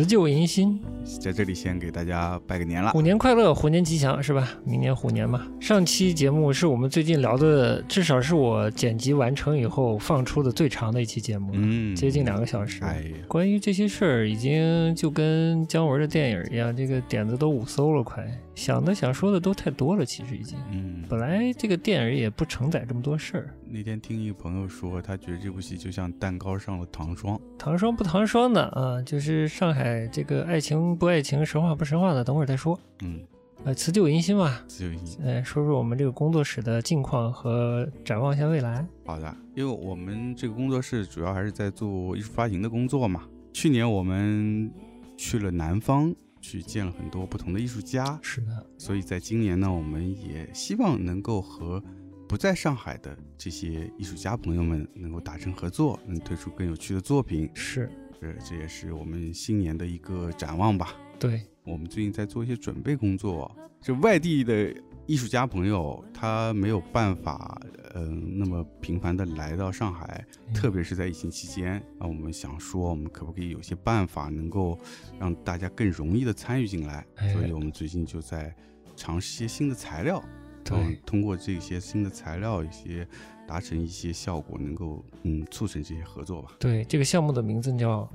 [0.00, 0.80] 辞旧迎新，
[1.20, 4.48] 在这里先给大家拜个年了，虎年快乐，虎年吉祥，是吧？
[4.64, 5.46] 明年虎年嘛。
[5.60, 12.82] 上期节目是我们最近聊的，至少是我剪辑完成以后放出的最长的一期节目，嗯，接近两个小时。
[12.82, 20.58] 哎，关于这些事儿，已经就跟姜文的电影一样，这个点子都五艘了，快想的想说的都太多了，其实已经。
[20.70, 23.54] 嗯，本来这个电影也不承载这么多事儿。
[23.66, 32.78] 那天听一个朋友说，他觉得这部戏就像蛋糕上了糖霜，糖霜不糖霜的啊，就是上海这个爱情不爱情，神话不神话的，等会儿再说。
[33.02, 33.20] 嗯，
[33.64, 35.22] 呃，辞旧迎新嘛，自由新。
[35.24, 38.86] 呃，说说我们这个工作室的近况和展望一下未来。
[39.06, 43.22] 好的，因为我们这个工作室主要还是在做艺术发行的工作嘛。
[43.52, 44.70] 去年我们
[45.16, 51.82] 去了南方，去见了很多不同的艺术家，是的，所以在今年呢，我们也希望能够和
[52.28, 57.50] 不在上海的这些艺术家朋友们能够达成合作，能推出更有趣的作品。
[57.54, 60.94] 是，这这也是我们新年的一个展望吧。
[61.18, 64.74] 对，我们最近在做一些准备工作，这外地的
[65.10, 67.60] 艺术家朋友，他没有办法，
[67.96, 74.78] 嗯、那么频繁的来到上海，嗯特别是在疫情期间，那我们想说，我们可不可以有些办法能够
[75.18, 77.04] 让大家更容易的参与进来？
[77.16, 78.54] 哎所以我们最近就在
[78.94, 80.22] 尝试一些新的材料，
[80.62, 83.04] 对嗯，通过这些新的材料，一些
[83.48, 86.52] 达成一些效果，能够嗯促成这些合作吧。
[86.60, 88.08] 对，这个项目的名字叫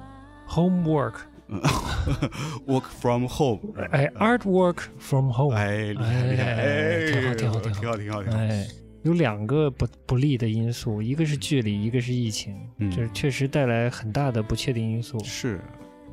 [0.47, 1.34] Homework，嗯
[2.67, 3.59] Work from home，
[3.91, 7.79] 哎，Artwork from Home，哎，厉害厉害，哎挺好挺好挺好。
[7.79, 8.37] 挺好，挺好，挺好。
[8.39, 8.67] 哎，
[9.03, 12.89] 有两个不不利的因素，一个是距离，一个是疫情，嗯。
[12.89, 15.19] 这确实带来很大的不确定因素。
[15.23, 15.59] 是。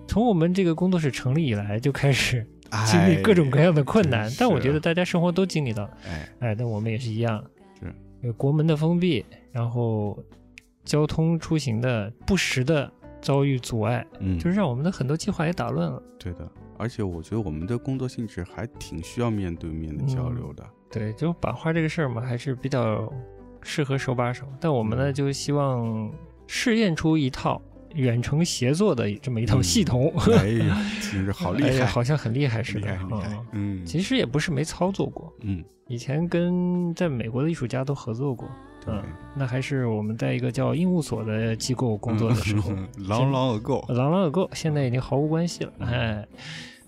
[0.07, 5.91] 从我们这个工作室成立以来，就开始哎经历各种各样的困难，但我觉得大家生活都经历到了。
[6.07, 7.43] 哎，哎，但我们也是一样，
[7.81, 7.95] 是。
[8.21, 10.23] 有国门的封闭，然后
[10.85, 12.93] 交通出行的不时的
[13.23, 16.03] 遭遇阻碍，嗯，就是让我们的很多计划也打乱了。
[16.19, 16.47] 对的。
[16.79, 20.65] 而且我觉得我们的工作性质还挺需要面对面的交流的。
[20.91, 23.11] 对，就版画这个事儿嘛，还是比较
[23.63, 24.45] 适合手把手。
[24.61, 26.11] 但我们呢，嗯就希望
[26.49, 27.63] 试验出一套
[27.95, 30.13] 远程协作的这么一套嗯系统。
[30.39, 32.99] 哎呀， 其实好厉害，好像很厉害似的。
[33.53, 38.51] 嗯，其实也不是没操作过，嗯，以前跟在美国的艺术家都合作过。
[38.85, 39.03] 对，嗯，
[39.37, 43.85] 那还是我们在一个叫应务所的机构工作的时候，嗯 朗朗而够。
[43.91, 45.73] 朗朗而够，现在已经毫无关系了。
[45.79, 46.29] 嗯哎，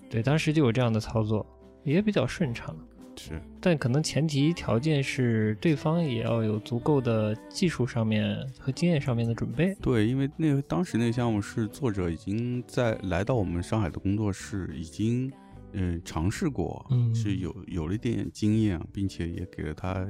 [0.09, 1.45] 对，当时就有这样的操作，
[1.83, 2.75] 也比较顺畅。
[3.17, 9.73] 是，但可能前提条件是对方也要有足够的技术上面和经验上面的准备。
[9.81, 15.31] 对，因为那个当时那个项目是作者已经在来到我们上海的工作室，已经
[15.71, 20.05] 嗯尝试过，嗯是有有了一点点经验，并且也给了他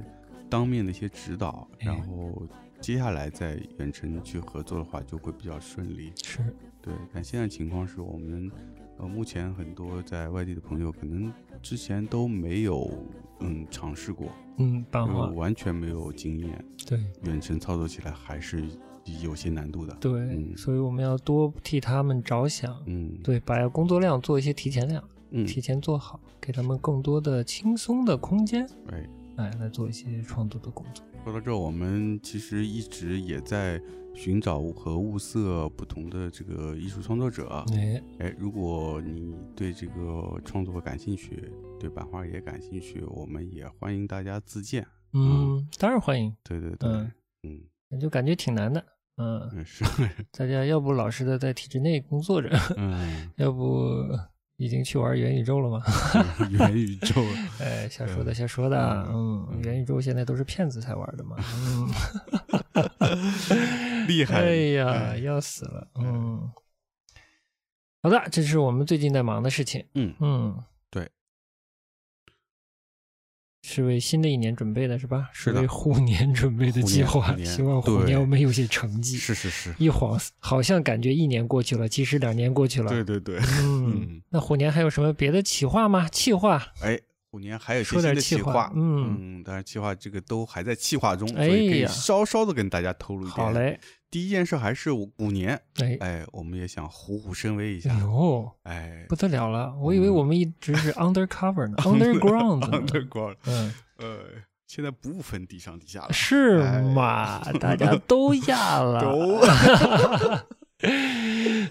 [0.50, 1.88] 当面的一些指导，哎。
[1.88, 2.48] 然后
[2.82, 6.12] 接下来再远程去合作的话就会比较顺利。
[6.24, 6.44] 是，
[6.82, 8.52] 对，但现在情况是我们
[8.98, 12.92] 呃目前很多在外地的朋友可能之前都没有
[13.40, 17.00] 嗯尝试过，嗯，版因为画，完全没有经验，对。
[17.24, 18.64] 远程操作起来还是
[19.24, 19.96] 有些难度的。
[20.00, 20.56] 对、嗯。
[20.56, 31.06] 所以我们要多替他们着想，嗯，对，把工作量做一些提前量，嗯，提前做好，给他们更多的轻松的空间，哎，哎，来来做一些创作的工作。
[31.24, 33.82] 说到这儿，我们其实一直也在
[34.14, 37.66] 寻找和物色不同的这个艺术创作者。
[37.74, 44.86] 哎，哎，如果你对这个创作感兴趣，对版画也感兴趣，我们也欢迎大家自荐。
[45.14, 47.12] 嗯，当然欢迎，对对对，嗯
[47.90, 48.86] 嗯就感觉挺难的，
[49.18, 49.84] 嗯，嗯是，
[50.32, 53.64] 大家要不老实的在体制内工作着，嗯， 要不
[54.58, 55.82] 已经去玩元宇宙了吗？
[56.50, 57.22] 元宇宙，
[57.60, 58.78] 哎，瞎说的，瞎说的。
[59.10, 61.36] 嗯，嗯元宇宙现在都是骗子才玩的嘛。
[61.40, 61.90] 嗯，
[64.08, 64.40] 厉害！
[64.42, 65.88] 哎呀，哎要死了。
[65.96, 66.50] 嗯，
[68.02, 69.86] 好的，这是我们最近在忙的事情。
[69.96, 70.64] 嗯，嗯，对，
[73.68, 75.28] 是为新的一年准备的，是吧？
[75.34, 79.18] 是的为虎年准备的计划希望虎年我们有些成绩。
[79.18, 82.90] 是是是，一晃好像感觉一年过去了，其实两年过去了。
[82.90, 86.08] 对对对，嗯嗯，那虎年还有什么别的企划吗？
[86.10, 86.64] 企划？
[86.82, 87.00] 哎，
[87.32, 93.36] 虎年还有些说点新的企划划，嗯嗯，当然企划这个都还在企划中，所哎以可以稍稍的跟大家透露一点。
[93.36, 93.80] 好，嘞，
[94.16, 97.94] 第一件事还是五年，哎，哎，我们也想虎虎生威一下。
[97.94, 99.76] 哎，呦，哎不得了了！
[99.78, 100.14] 我以为嗯。
[100.14, 104.20] 我们一直是 undercover 呢，underground，underground， 嗯，呃，
[104.68, 106.82] 现在不分地上地下了，是哎。
[106.82, 107.44] 嘛？
[107.60, 110.48] 大家都压了。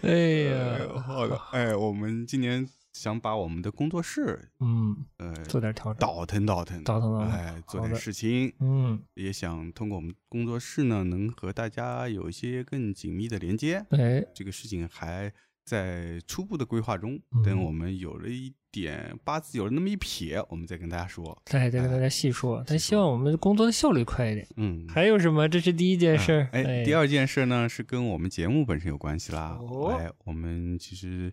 [0.02, 0.10] 哎
[0.50, 2.68] 呀，好的，哎，我们今年
[3.04, 13.84] 想把我们的工作室，嗯，呃，做点调整，倒腾倒腾，倒腾倒腾哎，做点事情，嗯，也想通过我们工作室呢，能和大家有一些更紧密的连接。
[13.90, 15.30] 哎，这个事情还
[15.66, 21.40] 在初步的规划中，嗯等我们有了一点八字有了那么一撇，我们再跟大家说。
[21.44, 24.46] 再再跟大家细说，但希望我们工作的效率快一点。
[24.56, 25.48] 嗯，还有什么？
[25.48, 26.48] 这是第一件事儿。
[26.52, 29.56] 哎，第二件事呢是跟我们节目本身有关系啦。
[29.60, 31.30] 哦哎，我们其实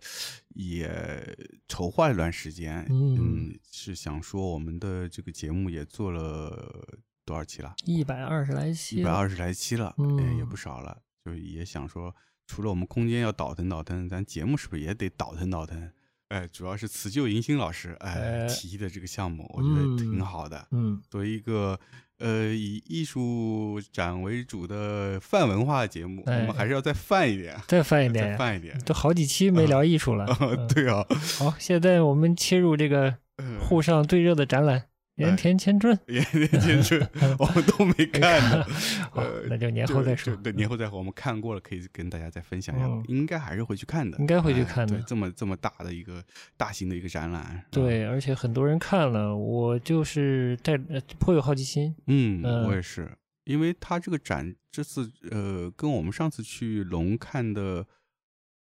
[0.50, 1.36] 也
[1.66, 6.86] 筹划了一段时间，嗯是想说我们的这个节目也做了
[7.24, 7.74] 多少期了？
[7.84, 10.96] 一百二十来期，一百二十来期了，嗯哎，也不少了。
[11.24, 12.14] 就也想说，
[12.46, 15.90] 除了我们空间要倒腾倒腾，咱节目是不是也得倒腾倒腾？
[16.32, 20.66] 哎，主要是辞旧迎新老师哎哎提议的这个项目，我觉得挺好的。
[20.70, 21.78] 嗯，作为一个
[22.18, 28.78] 呃以艺术展为主的泛文化节目，哎我们还是要再泛一点，再泛一点 再点，泛一点。
[28.86, 30.24] 都好几期没聊 艺术了。
[30.40, 31.06] 嗯对啊，
[31.38, 34.80] 好，现在我们切入这个呃沪上最热的展览
[35.22, 35.96] 《盐田千春》。
[36.12, 37.00] 延年千春
[37.38, 38.64] 我们都没看呢。
[39.10, 40.98] 好呃，那就年后再说对，年后再说。
[40.98, 42.86] 我们看过了，可以跟大家再分享一下。
[42.86, 46.22] 嗯应该还是会去看的，应该会去哎看的对，这么这么大的一个
[46.56, 51.94] 大型的一个展览，对，而且很多人看了，我就是带呃颇有好奇心。
[52.06, 53.10] 嗯，嗯我也是，
[53.44, 57.86] 因为他这个展这次呃跟我们上次去龙看的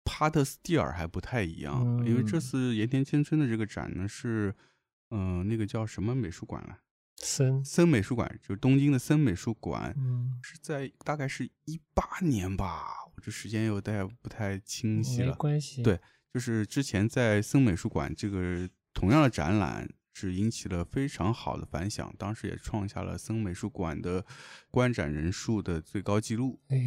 [0.05, 4.55] 帕特斯蒂尔还不太一样，因为这嗯次盐田千春的这个展呢是，
[5.11, 6.79] 嗯、那个叫什么美术馆了？
[7.17, 12.85] 森，森美术馆，就是东京的森美术馆，嗯，是在大概是一八年吧，
[13.17, 15.35] 我这时间有点不太清晰没了。
[15.35, 15.83] 关系。
[15.83, 16.01] 对
[16.33, 24.25] 就是之前在森美术馆这个同样的展览是引起了非常好的反响，当时也创下了森美术馆的
[24.71, 26.79] 观展人数的最高纪录，哎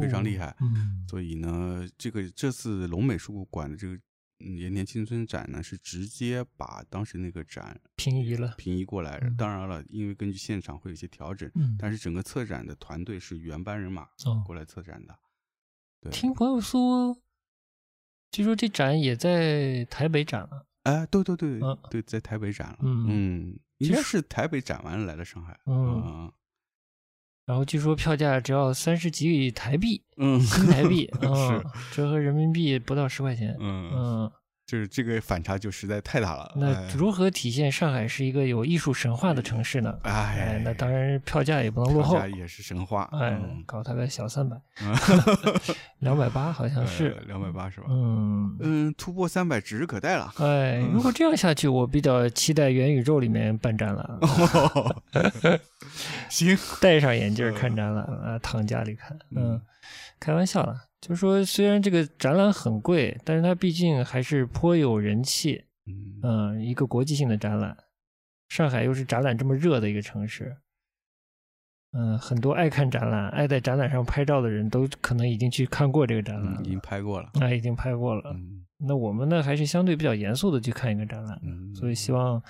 [0.00, 0.54] 非常厉害。
[0.60, 4.00] 嗯，所以呢，这个这次龙美术馆的这个嗯
[4.40, 8.54] 延年青春展呢，是直接把当时那个展平移了。
[8.56, 9.18] 平移过来。
[9.22, 15.18] 嗯当然了，因为根据现场会有一些调整，嗯，但是整个策展的团队是原班人马哦，过来策展的。
[16.00, 17.16] 对，听朋友说，
[18.30, 20.66] 据说这展也在台北展了。
[20.84, 22.78] 哎，对对对、嗯对，在台北展了。
[22.80, 25.60] 嗯嗯，应其实该是台北展完了来了上海。
[25.66, 26.32] 嗯
[27.50, 31.60] 然后据说票价只要三十几台币，嗯新台币， 嗯，
[31.90, 33.56] 折合人民币不到十块钱。
[33.58, 34.30] 嗯，嗯，
[34.70, 36.52] 就是这个反差就实在太大了。
[36.54, 39.92] 那哎如何体现上海是一个有艺术神话的城市呢？
[40.04, 42.36] 哎哎，那当然票价也不能落后票价。
[42.36, 43.08] 也是神话。
[43.12, 44.94] 哎嗯，搞他个小三百， 嗯
[45.98, 47.16] 两百八好像是。
[47.26, 47.88] 两百八是吧？
[47.90, 50.32] 嗯，嗯，突破三百指日可待了。
[50.38, 54.20] 哎，如果这样下去，我比较期待元宇宙里面办展了
[56.30, 59.18] 行，戴上眼镜看展览啊，躺家里看。
[59.34, 59.60] 嗯嗯，
[60.20, 65.64] 开玩笑了，就是说虽然这个展览很贵，但是它毕竟还是颇有人气。
[65.86, 67.76] 嗯嗯，一个国际性的展览，
[68.48, 70.58] 上海又是展览这么热的一个城市。
[71.92, 77.30] 嗯，很多爱看展览、爱在展览上拍照的人都可能已经去看过这个展览了嗯，已，经拍过了。
[77.34, 78.30] 那、已经拍过了。
[78.34, 82.42] 嗯那我们呢，还是相对比较严肃的去看一个展览，嗯，所以希望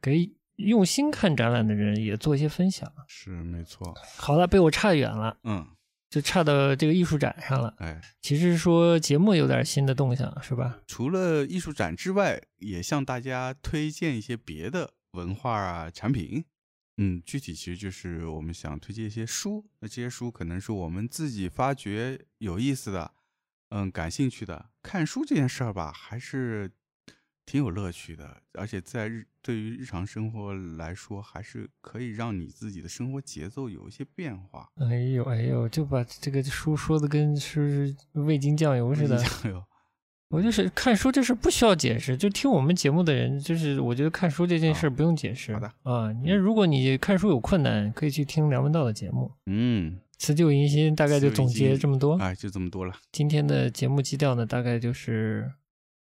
[0.00, 2.90] 给用心看展览的人也做一些分享。
[3.06, 3.92] 是没错。
[4.16, 5.66] 好了，被我差远了，嗯，
[6.14, 7.74] 就差到这个艺术展上了。
[7.78, 10.78] 哎，其实说节目有点新的动向，是吧？
[10.86, 16.44] 除了艺术展之外，也向大家推荐一些别的文化啊产品。
[16.98, 23.10] 嗯，具体其实就是我们想推荐一些书，那这些书可能是我们自己发掘有意思的，
[23.70, 24.70] 嗯，感兴趣的。
[24.84, 26.70] 看书这件事儿吧，还是
[27.46, 34.68] 挺有乐趣的，而且在日对于日常生活来说，还是可以让你自己的生活节奏有一些变化。
[34.76, 39.20] 哎呦哎呦，就把这个书说的跟是味精酱油似的。
[39.20, 39.62] 哎呦，
[40.28, 45.52] 我就是看书这事不需要解释，就听我们节目的人，就是我觉得看书这件事不用解释。
[45.52, 49.30] 好的啊，你看如果你看书有困难，可以去听梁文道的节目。
[49.46, 52.16] 嗯，辞旧迎新大概就总结这么多。
[52.16, 52.94] 哎，就这么多了。
[53.12, 55.52] 今天的节目基调呢，大概就是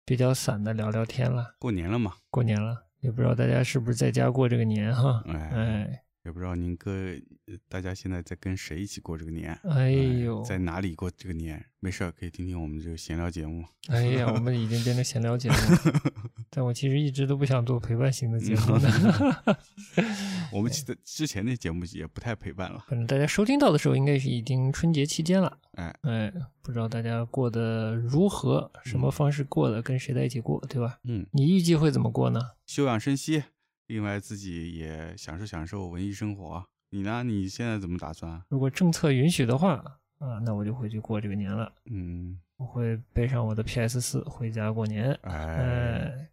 [0.04, 1.54] 比较散的聊聊天了。
[1.58, 5.22] 过年了嘛，过年了，也不知道大家是不是在家过这个年哈？
[5.28, 7.14] 哎，哎，也不知道您跟
[7.46, 9.52] 呃大家现在在跟谁一起过这个年？
[9.64, 11.64] 哎呦，在哪里过这个年？
[11.78, 13.64] 没事儿，可以听听我们这个闲聊节目。
[13.88, 16.02] 哎呀，我们已经变成闲聊节目了，
[16.50, 19.56] 但我其实一直都不想做陪伴型的节目呢。
[20.52, 22.84] 我们记得之前那节目也不太陪伴了。
[22.86, 25.58] 反正大家收听到的时候，应该是已经春节期间了。
[25.72, 30.98] 哎，哎，不知道大家过得如何，什么方式过的，跟谁在一起过，对吧？
[31.04, 32.40] 嗯，你预计会怎么过呢？
[32.66, 33.44] 休养生息，
[33.90, 36.64] 另外自己也享受享受文艺生活。
[36.90, 37.24] 你呢？
[37.24, 38.40] 你现在怎么打算？
[38.48, 39.74] 如果政策允许的话，
[40.18, 41.72] 啊，那我就回去过这个年了。
[41.90, 45.12] 嗯，我会背上我的 PS 四回家过年。
[45.22, 46.28] 哎，哎，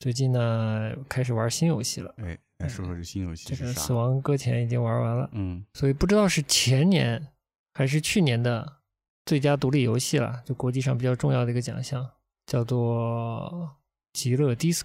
[0.00, 3.80] 最近呢开始玩新游戏了，哎，来说说这新游戏这个《是？
[3.80, 7.28] 死亡搁浅》已经玩完了，嗯所以不知道是前年
[7.72, 8.80] 还是去年的
[9.24, 12.10] 最佳独立游戏了，就国际上比较重要的一个奖项，
[12.44, 13.50] 叫做
[14.12, 14.84] 《极乐 DISCO》。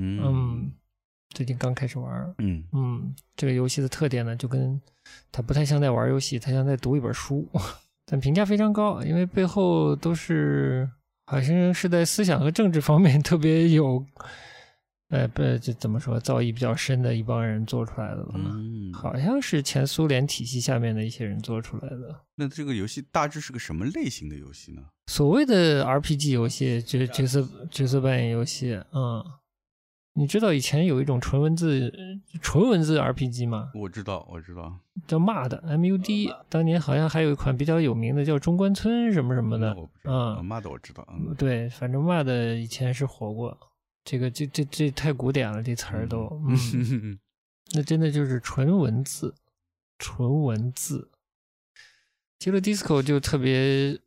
[0.00, 0.72] 嗯嗯，
[1.38, 2.34] 最近刚开始玩。
[2.38, 4.80] 嗯嗯，这个游戏的特点呢，就跟
[5.30, 7.48] 它不太像在玩游戏，它像在读一本书，
[8.04, 10.90] 但评价非常高，因为背后都是
[11.26, 14.04] 好像是在思想和政治方面特别有，
[15.10, 18.32] 呃，不，这怎么说，造诣比较深的一帮人做出来的吧？
[18.34, 22.18] 嗯，好像是前苏联体系下面的一些人做出来的。
[22.34, 24.82] 那这个游戏大致是个什么类型的游戏呢？
[25.06, 29.24] 所谓的 RPG 游戏，角角色角色扮演游戏，嗯，
[30.18, 31.92] 你知道以前有一种纯文字
[32.42, 33.70] 纯文字 RPG 吗？
[33.74, 43.56] 我知道，我知道，叫 MUD MUD，当年好像还有一款比较有名的叫中关村什么什么的嗯骂的我知道，嗯对，反正 MUD 以前是火过。
[44.04, 47.18] 这个这这这太古典了，这词儿都，嗯，
[47.74, 49.34] 那真的就是纯文字，
[49.98, 51.10] 纯文字。
[52.38, 53.98] 极乐 DISCO 就特别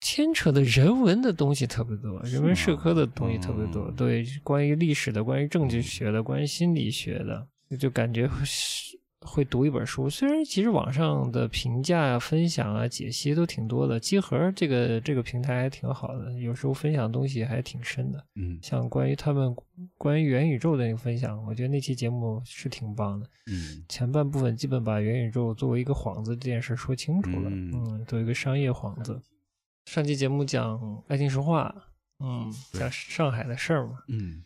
[0.00, 10.08] 牵扯的人文的东西特别多，人文社科的东西特别多，嗯对，关于历史的，关于政治学的，关于心理学的，就感觉是会读一本书。
[10.08, 18.24] 虽然其实网上的评价啊、分享啊、解析都挺多的，集合这个这个平台还挺好的，有时候分享的东西还挺深的。
[18.36, 19.54] 嗯像关于他们
[19.98, 23.26] 关于元宇宙的那个分享，我觉得那期节目是挺棒的。
[23.48, 29.20] 嗯前半部分基本把元宇宙作为一个幌子这件事说清楚了，嗯嗯，作为一个商业幌子。
[29.88, 31.74] 上期节目讲爱情神话，
[32.18, 34.00] 嗯，讲上海的事儿嘛。
[34.08, 34.44] 嗯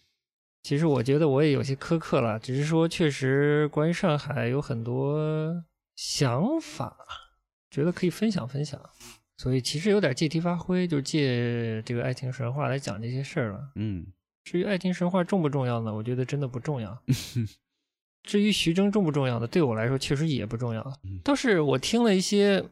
[0.62, 5.64] 其实我觉得我也有些苛刻了，只是说确实关于上海有很多
[5.96, 6.96] 想法，
[7.72, 8.80] 觉得可以分享分享。
[9.36, 13.72] 所以其实有点借题发挥，就借这个爱情神话来讲这些事儿了。
[13.74, 14.06] 嗯
[14.44, 15.92] 至于爱情神话重不重要呢？
[15.92, 16.96] 我觉得真的不重要。
[18.22, 19.46] 至于徐峥重不重要呢？
[19.48, 21.18] 对我来说确实也不重要嗯。
[21.24, 22.64] 倒是我听了一些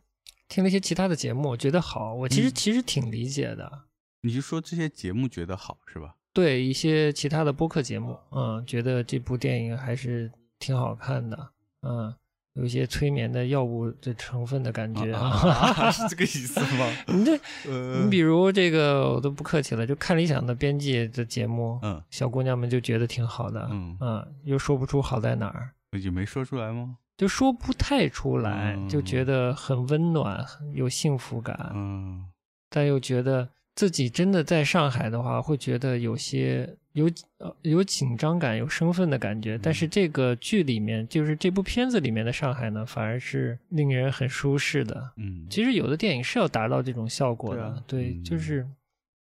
[0.51, 3.85] 听了一些其他的节目，觉得好，我其实嗯其实挺理解的。
[4.23, 6.17] 你是说这些节目觉得好是吧？
[6.35, 11.51] 对一些其他的播客节目，嗯，觉得这部电影还是挺好看的，
[11.83, 12.13] 嗯，
[12.55, 16.93] 有一些催眠的药物的成分的感觉啊， 是这个意思吗？
[17.07, 17.39] 你这，
[17.71, 26.97] 呃你比如这个，我都不客气了，就看理想的编辑的节目，嗯小姑娘们就觉得挺好的，嗯，嗯，又说不出好在哪儿，也没说出来吗？
[27.21, 28.89] 就说不太出来，嗯。
[28.89, 32.25] 就觉得很温暖，很有幸福感，嗯。
[32.71, 39.59] 但又觉得自己真的在上海的话，会觉得有些有呃有紧张感、有身份的感觉。
[39.59, 45.11] 但是这个剧里面，就是这部片子里面的上海呢，反而是令人很舒适的。
[45.17, 48.25] 嗯，其实有的电影是要达到这种效果的，对啊对，嗯。
[48.25, 48.67] 就是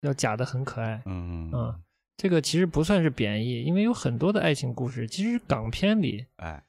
[0.03, 1.03] 要假的很可爱。
[1.07, 1.75] 嗯嗯。
[2.17, 6.63] 这个其实不算是贬义，因为有很多的爱情故事，其实港片里哎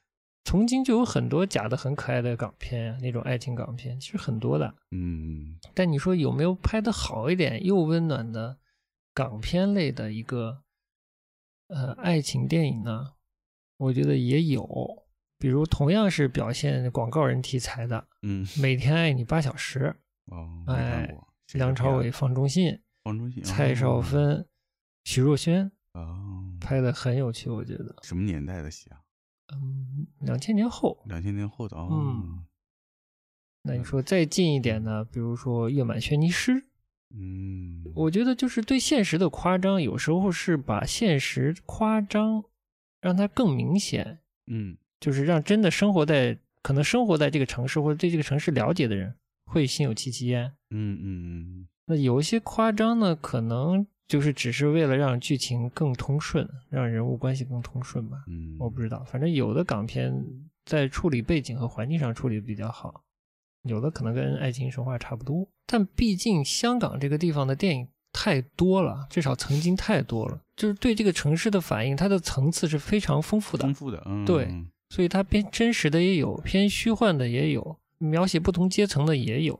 [0.44, 4.74] 曾经就有很多假的很可爱的港片呀，那种爱情港片，其实很多的。
[4.90, 8.58] 嗯但你说有没有拍的好一点又温暖的
[9.14, 10.62] 港片类的一个
[11.68, 13.14] 呃爱情电影呢？
[13.78, 14.68] 我觉得也有，
[15.38, 19.96] 比如同样是表现广告人题材的嗯《每天爱你八小时
[20.26, 21.26] 哦，哎过。
[21.54, 24.46] 梁朝伟、方中信、方中信、蔡少芬、
[25.04, 27.94] 徐若瑄哦，拍的很有趣，我觉得。
[28.02, 29.00] 什么年代的戏啊？
[29.62, 31.88] 嗯，两千年后，两千年后的哦。
[31.90, 32.44] 嗯
[33.66, 35.02] 那你说再近一点呢？
[35.04, 36.52] 比如说《月满轩尼诗》，
[37.16, 42.44] 嗯，我觉得就是对现实的夸张，有时候是把现实夸张，
[43.00, 44.18] 让它更明显，
[44.48, 49.14] 嗯就是让真的生活在可能生活在这个城市或者对这个城市了解的人
[49.46, 50.52] 会心有戚戚焉。
[50.68, 58.18] 嗯嗯那有一些夸张呢，可能就是只是为了让剧情更通顺，让人物关系更通顺吧。
[58.28, 60.12] 嗯，我不知道，反正有的港片
[60.64, 63.02] 在处理背景和环境上处理的比较好，
[63.62, 65.48] 有的可能跟《爱情神话》差不多。
[65.66, 73.74] 但毕竟香港这个地方的电影太多了，至少曾经太多了，就是对这个城市的反应，它的层次是非常丰富的丰。
[73.74, 74.48] 富的，嗯，对
[74.90, 79.58] 所以它偏真实的也有，偏虚幻的也有，描写不同阶层的也有。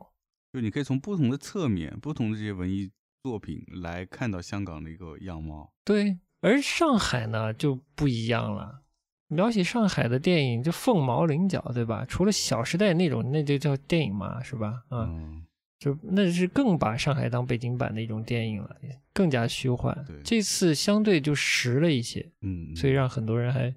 [0.52, 2.88] 就你可以从不同的侧面、不同的这些文艺
[3.24, 5.72] 作品来看到香港的一个样貌。
[5.82, 8.82] 对，而上海呢就不一样了。
[9.28, 12.04] 描写上海的电影就凤毛麟角，对吧？
[12.06, 14.84] 除了《小时代》那种，那就叫电影嘛，是吧？
[14.90, 15.42] 啊、嗯
[15.78, 18.76] 就那是更把上海当北京版的一种电影了，
[19.12, 20.22] 更加虚幻对。
[20.22, 23.74] 这次相对就实了一些，嗯，所以让很多人还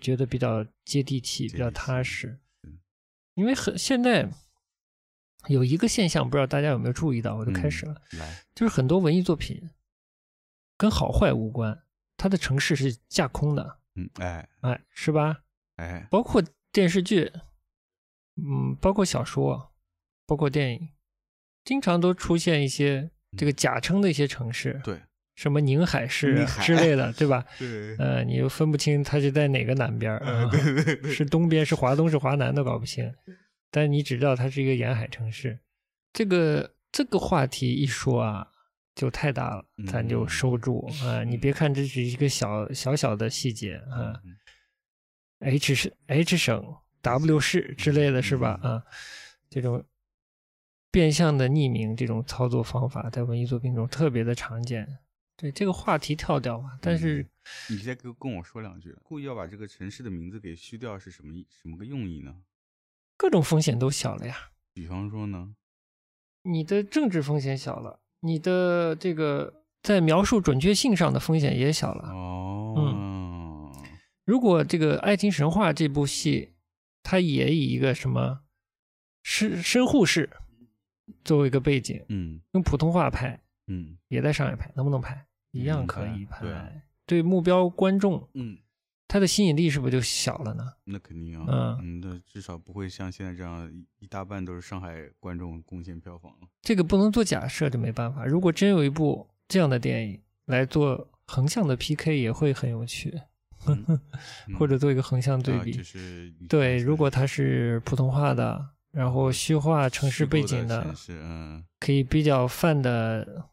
[0.00, 2.78] 觉得比较接地气，比较踏实嗯。
[3.34, 4.28] 因为很现在
[5.48, 8.20] 有一个现象，不知道大家有没有注意到，我就开始了，嗯，
[8.54, 9.70] 就是很多文艺作品
[10.76, 11.82] 跟好坏无关，
[12.16, 14.48] 它的城市是架空的，嗯，哎。
[14.62, 15.40] 哎，是吧？
[15.76, 17.32] 哎，包括电视剧，
[18.36, 19.72] 嗯，包括小说，
[20.26, 20.88] 包括电影，
[21.64, 25.00] 经常都出现一些这个假称的一些城市，对，
[25.34, 27.44] 什么宁海市之类的，对吧？
[27.58, 33.14] 对，呃，你又分不清它是在哪个南边儿，啊对对对，是东边是华东是华南都搞不清，
[33.70, 35.58] 但你只知道它是一个沿海城市。
[36.12, 38.50] 这个这个话题一说啊，
[38.94, 44.36] 就太大了，咱就嗯收住啊、你别看这是一个小小小的细节啊、嗯
[45.40, 48.58] h 是 H 省 W 市之类的是吧？
[48.62, 48.84] 嗯啊，
[49.50, 49.84] 这种
[50.90, 54.98] 变相的匿名这种操作方法，在文艺作品中特别的常见。
[55.36, 57.26] 对这个话题跳掉吧，但是
[57.68, 62.34] 你再跟跟我说两句，故意要把这个城市的名字给虚掉是什么意什么个用意呢？
[63.16, 64.36] 各种风险都小了呀。
[64.74, 65.54] 比方说呢？
[66.42, 72.10] 你的政治风险小了，你的这个在描述准确性上的风险也小了。
[72.12, 73.72] 哦，
[74.24, 76.54] 如果这个《爱情神话》这部戏，
[77.02, 78.42] 它也以一个什么
[79.22, 80.30] 深深沪市
[81.24, 85.26] 作为一个背景，嗯用普通话拍，嗯也在上海拍，能不能拍？
[85.52, 86.82] 一样可以拍对啊拍。
[87.06, 88.58] 对目标观众，嗯，
[89.08, 90.64] 它的吸引力是不是就小了呢？
[90.84, 96.48] 那肯定啊，嗯嗯，那至少不会像现在这样一一大半都是上海观众贡献票房了。
[96.62, 98.24] 这个不能做假设，这没办法。
[98.24, 103.16] 如果真有一部这样的电影来做横向的 PK，也会很有趣，
[103.66, 104.00] 嗯
[104.58, 105.72] 或者做一个横向对比。
[105.72, 113.46] 啊就是对，如果它是普通话的，然后虚化城市背景的城市，嗯可以比较泛的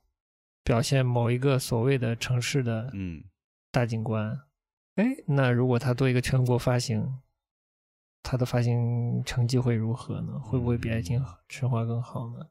[0.64, 3.24] 表现某一个所谓的城市的嗯
[3.72, 4.40] 大景观。
[4.96, 7.20] 哎，那如果它做一个全国发行，
[8.22, 10.40] 它的发行成绩会如何呢？
[10.40, 12.48] 会不会比《爱情神话》更好呢？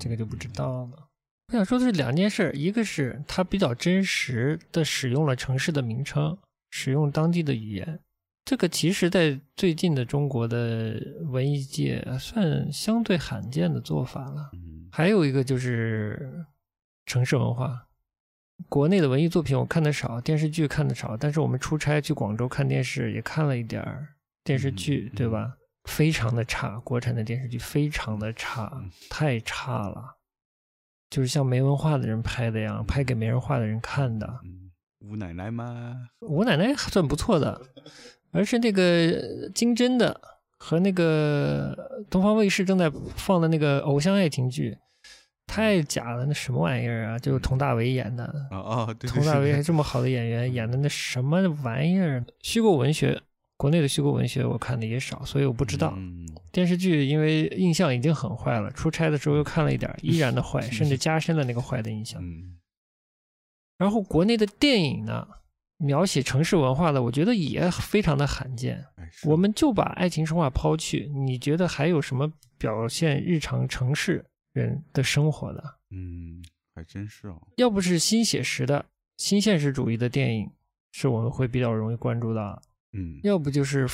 [0.00, 1.08] 这个就不知道了。
[1.48, 6.36] 我想说的是两件事，一个是它比较真实的使用了城市的名称，
[6.70, 8.00] 使用当地的语言，
[8.44, 14.50] 这个其实在最近的中国的文艺界算相对罕见的做法了。
[14.54, 16.46] 嗯还有一个就是
[17.04, 17.88] 城市文化，
[18.68, 24.08] 国内的文艺作品我看的少，电视剧看的少，但是我们出差去广州看电视也看了一点儿
[24.42, 25.56] 电视剧，嗯对吧？
[25.84, 30.16] 非常的差，国产的电视剧非常的差嗯，太差了，
[31.10, 34.40] 就是像没文化的人拍的样，拍给没文化的人看的。
[34.44, 36.08] 嗯，吴奶奶吗？
[36.20, 37.60] 吴奶奶还算不错的，
[38.32, 40.18] 而是那个金针的
[40.56, 41.76] 和那个
[42.08, 44.78] 东方卫视正在放的那个偶像爱情剧，
[45.46, 47.18] 太假了，那什么玩意儿啊？
[47.18, 52.24] 就是佟大为演的，哦哦，对，对佟大为还这么好的演员演的那什么玩意儿？
[52.42, 53.20] 虚构文学，
[53.56, 55.92] 国内的虚构文学我看的也少，所以我不知道。
[55.96, 62.22] 嗯电视剧因为印象已经很坏了，出差的时候又看了一点，依然的坏，甚至加深了那个坏的印象。
[62.22, 62.56] 嗯
[63.76, 65.26] 然后国内的电影呢，
[65.78, 68.76] 描写城市文化的，我觉得也非常的罕见。
[68.96, 74.24] 哎我们就把爱情神话抛去，你觉得还有什么表现日常城市
[74.54, 75.62] 人的生活的？
[75.90, 76.42] 嗯
[76.74, 78.84] 还真是哦，要不是新写实的、
[79.18, 80.50] 新现实主义的电影，
[80.92, 82.58] 是我们会比较容易关注到；
[82.92, 83.20] 嗯。
[83.22, 83.86] 要不就是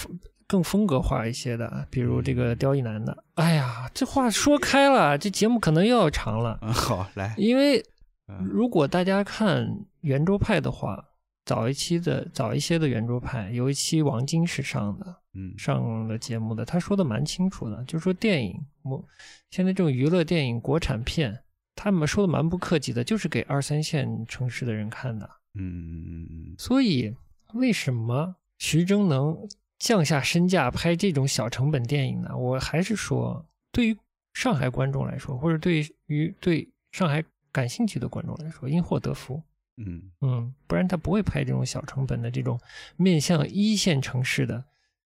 [0.47, 3.25] 更风格化一些的，比如这个刁亦男的。
[3.35, 7.85] 哎呀，这话说开了，这节目可能又要长了，嗯好来，因为
[8.29, 8.45] 嗯。
[8.45, 11.05] 如果大家看圆桌派的话，
[11.45, 19.05] 早一期的早一些的圆桌派，有一期王晶是上的，嗯上了节目的，他说的蛮清楚的，就是说电影，我
[19.51, 21.39] 现在这种娱乐电影、国产片，
[21.75, 25.29] 他们说的蛮不客气的，就是给二三线城市的人看的。
[25.55, 27.15] 嗯嗯所以
[27.55, 29.37] 为什么徐峥能
[29.79, 32.37] 降下身价拍这种小成本电影呢？
[32.37, 33.97] 我还是说，对于
[34.35, 39.43] 上海观众来说，或者对于对上海感兴趣的观众来说，因祸得福。
[39.77, 42.61] 嗯嗯，不然他不会拍这种小成本的这种
[42.97, 44.63] 面向一线城市的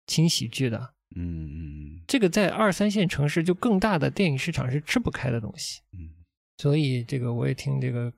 [0.07, 0.93] 轻喜剧的。
[1.15, 5.81] 嗯嗯这个在二三线城市就更大的电影市场是吃不开的东西。
[5.93, 6.09] 嗯
[6.57, 8.13] 所以这个我也听这个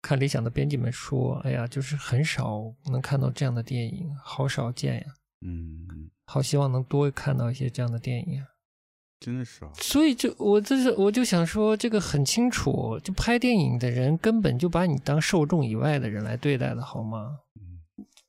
[0.00, 5.06] 看理想的编辑们说，哎呀，就是很少能看到这样的电影，好少见呀。
[5.46, 8.46] 嗯，好希望能多看到一些这样的电影呀。
[9.20, 17.38] 真的是啊，所以就我这是我就想说，这个很清楚，就拍电影的人根本就把你当受众以外的人来对待的好吗？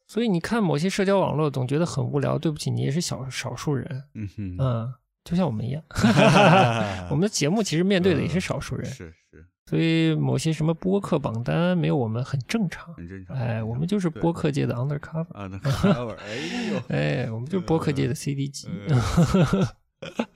[0.07, 5.83] 所以你看某些社交网络总觉得很无聊，对不起，你也是小少数人，嗯哼，嗯，就像我们一样，
[7.09, 9.45] 我们的节目其实面对的也是少数人，是是。
[9.67, 15.25] 所以某些什么播客榜单没有我们很正常，很正常，哎，我们就是播客界的 undercover。
[15.31, 16.35] undercover，， 哎
[16.71, 18.69] 呦，哎，我们就是播客界的 CD 机，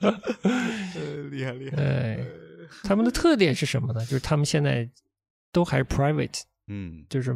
[0.00, 0.20] 呃
[1.30, 2.26] 厉害厉害，哎，
[2.82, 4.00] 他们的特点是什么呢？
[4.04, 4.90] 就是他们现在
[5.52, 7.04] 都还是 private，嗯。
[7.08, 7.32] 就是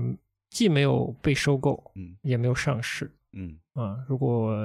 [0.55, 3.99] 既没有被收购，嗯也没有上市嗯啊。
[4.09, 4.57] 如果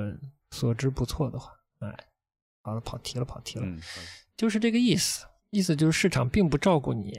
[0.51, 1.93] 所知不错的话，哎，
[2.61, 3.81] 好了，跑题了，跑题了，嗯，
[4.37, 5.25] 就是这个意思。
[5.49, 7.11] 意思就是市场并不照顾你，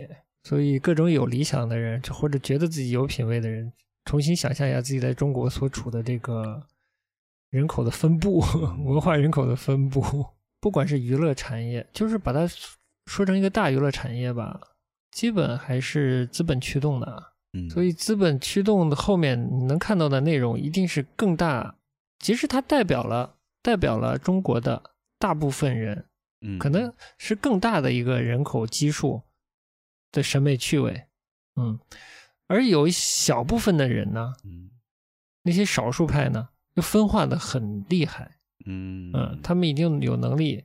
[0.44, 3.72] 所以各种有理想的人，或者觉得自己有品位的人，
[4.04, 6.64] 重新想象一下自己在中国所处的这个
[7.50, 8.38] 人口的分布，
[8.86, 10.24] 文化人口的分布，
[10.60, 12.46] 不管是娱乐产业，就是把它
[13.06, 14.60] 说成一个大娱乐产业吧，
[15.10, 17.29] 基本还是资本驱动的。
[17.52, 21.76] 嗯，所以资本驱动的后面你能看到的内容一定是更大，
[22.18, 24.82] 其实它代表了代表了中国的
[25.18, 26.04] 大部分人，
[26.42, 26.58] 嗯。
[26.58, 29.22] 可能是更大的一个人口基数
[30.12, 31.06] 的审美趣味，
[31.56, 31.78] 嗯，
[32.46, 34.70] 而有一小部分的人呢，嗯。
[35.42, 38.36] 那些少数派呢，又分化的很厉害，
[38.66, 40.62] 嗯嗯，他们已经有能力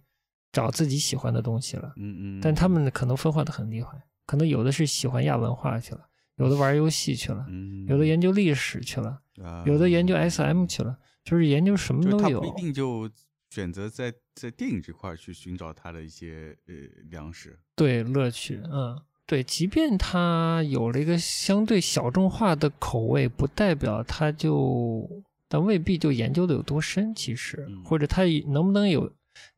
[0.52, 3.92] 找自己喜欢的东西了，嗯嗯，但他们可能分化的很厉害，
[4.26, 6.06] 可能有的是喜欢亚文化去了，
[6.38, 12.58] 有的玩游戏去了，嗯有的研究历史去了，啊有的研究 SM 去了，就是研究什么都有他不。
[12.58, 13.10] 一定就
[13.50, 16.74] 选择在在电影这块去寻找他的一些呃
[17.10, 17.58] 粮食。
[17.76, 25.10] 对乐趣，嗯，对，即便它有了一个相对小众化的口味，不代表它就，
[25.48, 29.14] 但未必就研究的有多深，其实，嗯或者它能不能有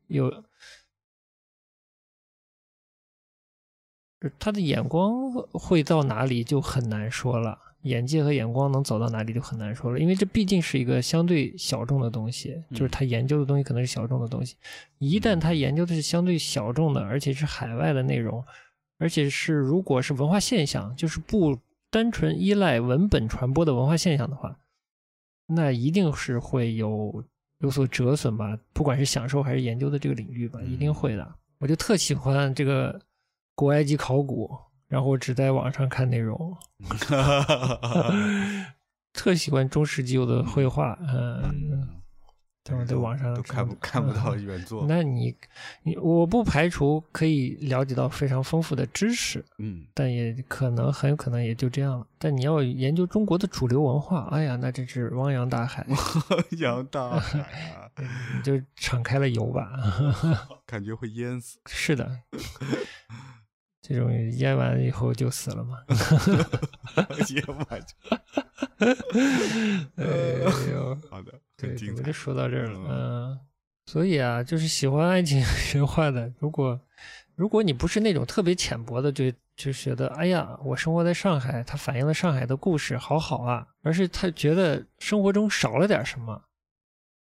[0.06, 0.44] 有，
[4.38, 7.58] 他的眼光会到哪里就很难说了。
[7.82, 14.56] 眼界和眼光能走到哪里就很难说了，因为这毕竟是一个相对小众的东西，就是他研究的东西可能是小众的东西。
[14.98, 18.44] 一旦他研究的是相对小众的，而且是海外的内容，
[18.98, 21.56] 而且是如果是文化现象，就是不
[21.88, 24.58] 单纯依赖文本传播的文化现象的话，
[25.46, 27.24] 那一定是会有
[27.60, 31.34] 有所折损吧，不管是享受还是研究的这个领域吧，一定会的。
[31.58, 33.00] 我就特喜欢这个
[33.58, 36.56] 古埃及考古，然后我只在网上看内容，
[39.12, 41.42] 特喜欢中世纪有的绘画，嗯，
[41.72, 41.88] 嗯，
[42.62, 44.86] 但我在网上都看不看不到原作。
[44.88, 45.34] 那你
[45.82, 52.06] 你我不排除可以了解到非常丰富的知识，嗯但也可能很有可能也就这样了。
[52.16, 57.40] 但你要研究中国的主流文化，哎呀，那真是汪洋大海， 汪洋大海
[57.74, 57.90] 啊，
[58.36, 59.68] 你就敞开了游吧。
[60.64, 61.58] 感觉会淹死。
[61.66, 62.20] 是的，
[63.80, 65.78] 这种淹完以后就死了嘛。
[67.30, 67.94] 淹完就
[69.96, 70.04] 哎
[70.72, 72.12] 呦， 好的，对我就。
[72.12, 72.78] 说到这儿了。
[72.80, 73.40] 嗯嗯，
[73.86, 76.80] 所以啊，就是喜欢爱情神话的，如果
[77.34, 86.42] 如果你不是那种特别浅薄的，就就觉得哎呀，我生活在上海，它反映了上海的故事，好好啊，而是他觉得生活中少了点什么，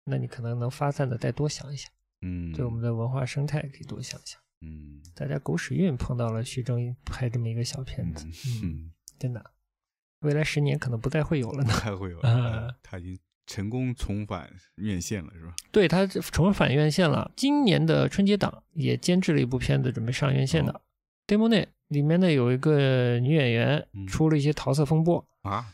[0.05, 1.91] 那你可能能发散的再多想一想，
[2.23, 4.41] 嗯，对我们的文化生态可以多想想。
[4.63, 9.45] 嗯大家狗屎运碰到了徐峥拍这么一个小片嗯子，嗯，嗯，真的，
[10.21, 11.73] 未来十年可能不再会有了呢。
[11.73, 15.55] 还会有， 啊呃他已经成功重返院线了，是吧？
[15.73, 20.81] 对他重返院线了，今年的春节档也监制了一部片子，准备上院线的。
[21.27, 25.67] d e m o n e 里面呢有一个女演员嗯出了一些桃色风波，啊，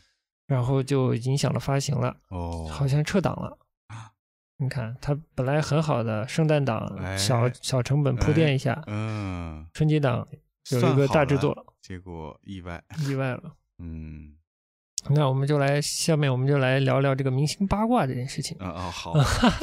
[0.47, 3.57] 然后就影响了发行了，哦，好像撤档了啊。
[4.59, 10.27] 你看，它本来很好的圣诞档哎小小成本铺垫一下，嗯，春节档
[10.71, 13.53] 有一个大制作，结果意外，意外了。
[13.77, 14.33] 嗯，
[15.09, 18.57] 那我们就来，下面我们就来聊聊这个明星八卦这件事情。
[18.57, 19.13] 啊啊，好，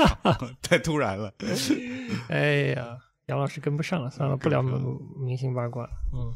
[0.62, 1.35] 太突然了，
[2.30, 4.80] 哎呀，杨老师跟不上了，算了，不聊明
[5.18, 5.85] 明星八卦。
[6.12, 6.33] 嗯，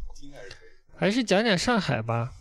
[0.96, 2.32] 还是讲讲上海吧。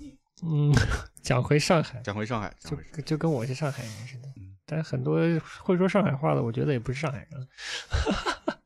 [0.44, 0.74] 嗯，
[1.22, 4.27] 讲回上海，讲回上海，就就跟我是上海人似的嗯。
[4.68, 5.18] 但很多
[5.64, 7.48] 会说上海话的，我觉得也不是上海人。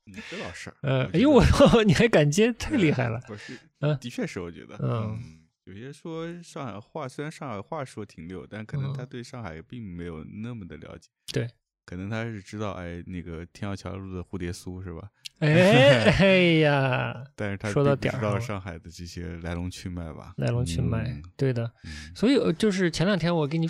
[0.07, 1.41] 嗯这倒是，呃，哎呦我，
[1.87, 3.21] 你还敢接，太厉害了。
[3.27, 11.07] 不是，嗯的确是，我觉得，嗯嗯，有些说上海话，虽然上海话说挺溜，但可能嗯他对上海并没有那么的了解。
[11.31, 11.47] 对，
[11.85, 15.09] 可能他是知道，哎，那个天桥桥路的蝴蝶酥是吧？
[15.39, 20.33] 哎 哎呀，但是他说到并不知道上海的这些来龙去脉吧？
[20.37, 21.71] 来龙去脉嗯，对的。
[21.85, 23.65] 嗯所以呃就是前两天我给你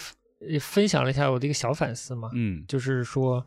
[0.60, 3.45] 分享了一下我的一个小反思嘛，嗯就是说，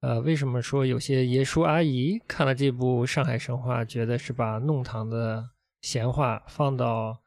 [0.00, 5.50] 呃，为什么说有些爷叔阿姨看了这部《上海神话》，觉得是把弄堂的
[5.82, 7.18] 闲话放到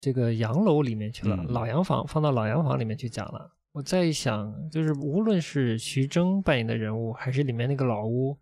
[0.00, 3.50] 这个洋楼里面去了，嗯老洋房放到老洋房里面去讲了。
[3.72, 8.38] 我在一想，就是无论是徐峥扮演的人物，还是里面那个老屋，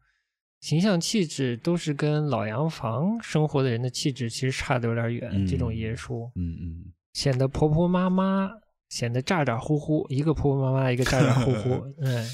[0.60, 5.30] 形象气质都是跟老洋房生活的人的气质其实差的有点远。
[5.32, 8.50] 嗯这种爷叔嗯嗯显得婆婆妈妈，
[8.90, 11.70] 显得咋咋呼呼，一个婆婆妈妈，一个咋咋呼呼，
[12.04, 12.26] 哎。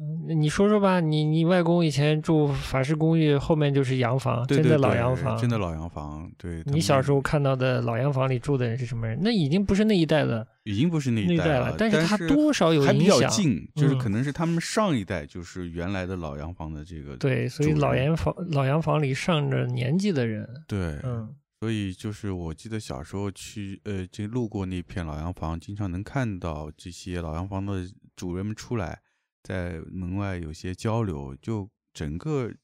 [0.00, 6.30] 嗯，你说说吧，你你外公以前住法式公寓，后面就是洋房，对对真的老洋房，真的老洋房。
[6.38, 9.18] 对，你小时候看到的老洋房里住的人是什么人？
[9.20, 13.22] 那已经不是那一代的已经不是那那一代代了，但是他多少有还比影响。
[13.22, 21.28] 较近，就是嗯可能是他们上一代就是原来的老洋房的这个对，所以老洋房老洋房里上着年纪的人，对，嗯
[21.60, 29.02] 所以就是我记得小时候去呃，这路过那片老洋房，经常能看到这些老洋房的主人们出来，
[29.42, 32.54] 在门外有些交流，就整个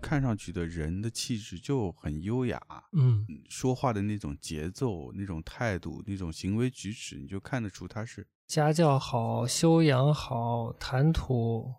[0.00, 2.60] 看上去的人的气质就很优雅，
[2.92, 3.26] 嗯。
[3.48, 11.74] 说话的那种节奏、那种态度、那种行为举止，你就看得出他是家教好，修养好，谈吐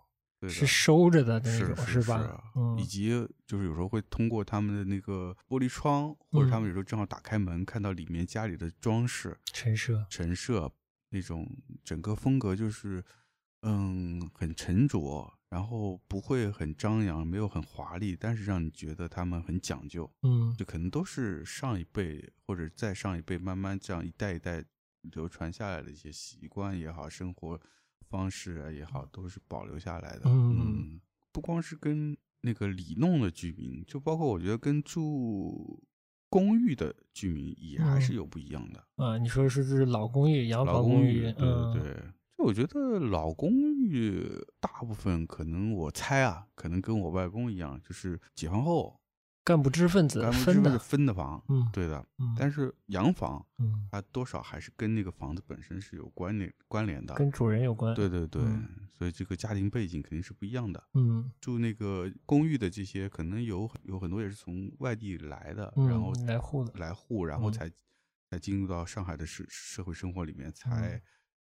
[0.50, 2.16] 是收着的那是种，是吧？
[2.16, 3.10] 啊嗯以及
[3.46, 10.72] 就是有时候会通过他们的那个玻璃窗，或者他嗯们有时候正好打开门，看到里面家里的装饰、陈设，陈设
[11.10, 11.48] 那种
[11.84, 13.04] 整个风格就是，
[13.62, 20.12] 嗯，很沉着，然后不会很张扬，没有很华丽，但是让你觉得他们很讲究。
[20.24, 24.64] 嗯这可能都是上一辈或者再上一辈慢慢这样一代一代
[25.14, 27.60] 流传下来的一些习惯也好，生活
[28.14, 30.22] 方式啊也好，都是保留下来的。
[30.26, 35.82] 嗯嗯，不光是跟那个里弄的居民，就包括我觉得跟住
[36.30, 38.84] 公寓的居民也还是嗯有不一样的。
[38.98, 42.04] 啊，你说是是老公寓、洋老房公公寓，对嗯对对。
[42.38, 44.24] 就我觉得老公寓
[44.60, 49.00] 大部分可能我猜啊，可能跟我外公一样，就是解放后
[49.44, 52.06] 干部知识分子干部分的是分的房，嗯对的。
[52.18, 57.94] 嗯但是洋房嗯，它多少还是跟那个房子本身是有关联关联的，跟主人有关。
[57.94, 60.82] 对对对，嗯所以这个家庭背景肯定是不一样的。
[60.94, 67.72] 嗯住那个公寓的这些，可能有有很多也是从外地来的，嗯，然后来沪的，来沪，然后嗯才
[68.30, 71.02] 才进入到上海的社社会生活里面，才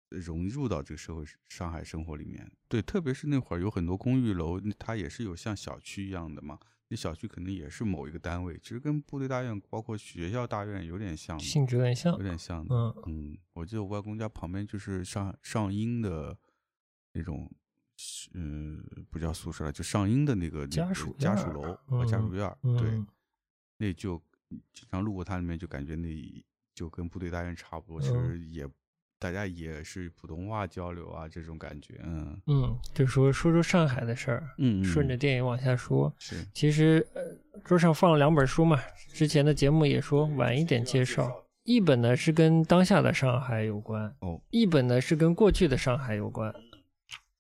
[0.09, 2.51] 融入到这个社会上海生活里面。
[2.67, 6.59] 对，特别是那会儿有很多公寓楼，它也是有像小区一样的嘛。
[6.93, 12.23] 那小区可能也是某一个单位，其实跟部队大院包括学校大院有点像，性质有点像有。
[12.23, 12.75] 点像的。
[12.75, 16.37] 嗯嗯，我记得我外公家旁边就是上上英的
[17.13, 17.49] 那种，
[18.35, 22.59] 嗯、不叫宿舍了，就上英的那个家属家属楼和家属嗯院儿。
[22.77, 23.07] 对，嗯
[23.77, 24.21] 那就
[24.73, 28.69] 经常路过它里面，就感觉那就跟部队大院差不多，其嗯实也
[29.21, 32.01] 大家也是普通话交流啊，这种感觉。
[32.03, 36.11] 嗯嗯，就说说说上海的事儿，嗯，顺着电影往下说。
[36.19, 37.23] 是其实，呃，
[37.63, 38.81] 桌上放了两本书嘛，
[39.13, 41.45] 之前的节目也说晚一点介绍。
[41.65, 46.53] 一本呢是跟当下的上海有关，哦，一本呢是跟过去的上海有关。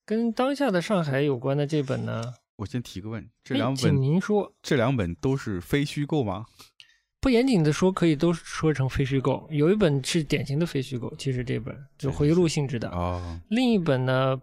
[0.04, 6.44] 跟当下的上海有关的这本呢，我先提个问，这两本请您说，这两本都是非虚构吗？
[7.20, 9.46] 不严谨的说，可以都说成非虚构。
[9.50, 14.40] 有一本是典型的非虚构，其实这本就回忆录性质的；哦，另一本呢，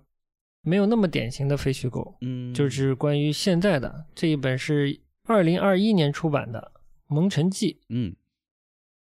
[0.61, 6.71] 没有那么典型的非虚构，嗯，就是关于现在的这一本是二零二一年出版的
[7.07, 8.15] 《蒙尘记》，嗯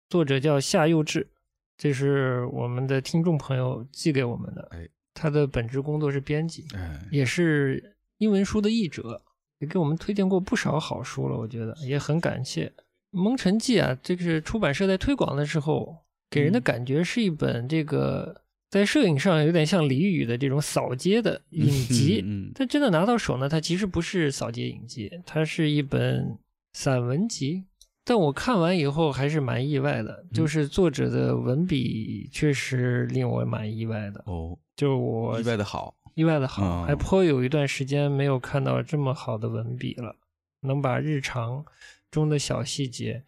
[0.10, 1.30] 作者叫夏佑志，
[1.78, 4.68] 这是我们的听众朋友寄给我们的。
[4.72, 9.22] 哎，他的本职工作是编辑，哎，也是英文书的译者，
[9.60, 11.38] 也给我们推荐过不少好书了。
[11.38, 12.68] 我觉得也很感谢
[13.12, 15.98] 《蒙尘记》啊，这个是出版社在推广的时候
[16.30, 22.22] 给人的嗯感觉是一本这个在摄影上有点像李宇的这种扫街的影集。
[22.24, 26.38] 嗯，但真的拿到手呢，它其实不是扫街影集，它是一本
[26.74, 27.66] 散文集。
[28.06, 34.24] 但我看完以后还是蛮意外的，嗯就是作者的文笔确实令我蛮意外的。
[34.26, 40.16] 哦，就我意外的好，意外的好，嗯还颇有一段时间没有看到这么好的文笔了，
[40.62, 41.64] 能把日常
[42.12, 43.24] 中的小细节，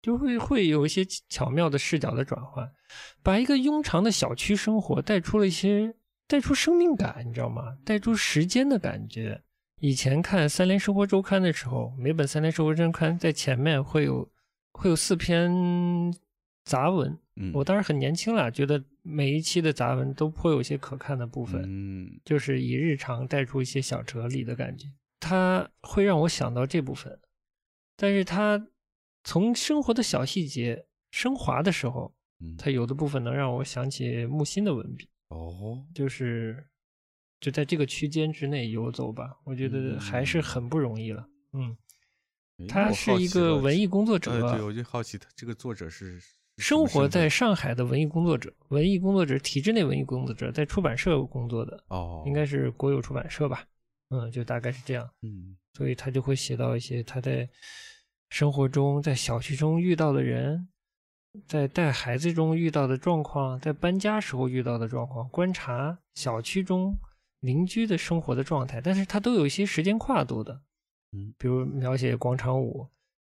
[0.00, 2.70] 就会会有一些巧妙的视角的转换，
[3.22, 5.94] 把一个庸常的小区生活带出了一些
[6.26, 7.76] 带出生命感，你知道吗？
[7.84, 9.42] 带出时间的感觉。
[9.80, 14.28] 以前看《三联生活周刊》的时候，每本《三联生活周刊》在前面会有
[14.72, 16.12] 会有四篇
[16.64, 24.88] 杂文，嗯，我当时很年轻啦，觉得每一期的杂文都颇有些可看的部分，嗯就是以日常带出一些小哲理的感觉，
[25.20, 27.16] 它会让我想到这部分，
[28.00, 28.64] 但是他
[29.24, 36.64] 从生活的小细节升华的时候，嗯，它有的部分能让我想起木心的文笔，哦，就是
[37.40, 41.28] 就在这个区间之内游走吧，我觉得还是很不容易了。
[41.54, 41.76] 嗯，
[42.58, 46.20] 诶他是一个文艺工作者，呃，对，我就好奇他这个作者是
[46.58, 53.66] 生活在上海的文艺工作者，文艺工作者，体制内文艺工作者，在出版社工作的，哦，应该是国有出版社吧？
[54.10, 55.10] 嗯，就大概是这样。
[55.22, 57.48] 嗯所以他就会写到一些他在
[58.28, 60.68] 生活中、在小区中遇到的人，
[61.46, 66.96] 在带孩子中遇到的状况，在搬家时候遇到的状况，观察小区中
[67.40, 70.60] 邻居的生活的状态，但是它都有一些时间跨度的，
[71.12, 72.88] 嗯，比如描写广场舞，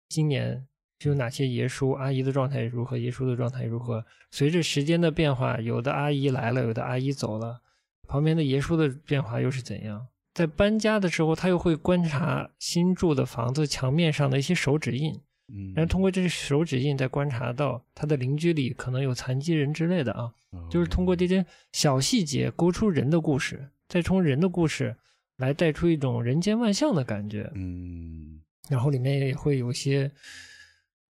[0.10, 0.68] 今年
[1.06, 7.62] 有哪些爷叔阿姨的状态如何，爷叔的状态如何，随着时间的变化，有的阿姨来了，有的阿姨走了，
[8.08, 10.08] 旁边的爷叔的变化又是怎样？
[10.34, 15.14] 在搬家的时候，他又会观察新住的房子墙面上的一些手指印，
[15.54, 20.34] 嗯，然后通过这些手指印再观察到他的邻居里可能有残疾人之类的啊，
[20.72, 24.96] 就是通过这些小细节勾出人的故事，再从人的故事
[25.38, 30.12] 来带出一种人间万象的感觉，嗯然后里面也会有一些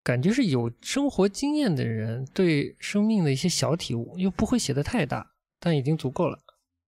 [0.03, 6.39] 感觉是有生活经验的人对生命的一些小体悟，又不会写的太大，但已经足够了。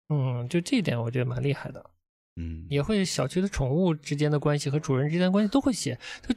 [0.09, 1.85] 嗯，就这一点我觉得蛮厉害的。
[2.37, 6.35] 嗯，也会小区的宠物之间的关系和主人之间的关系都会写，就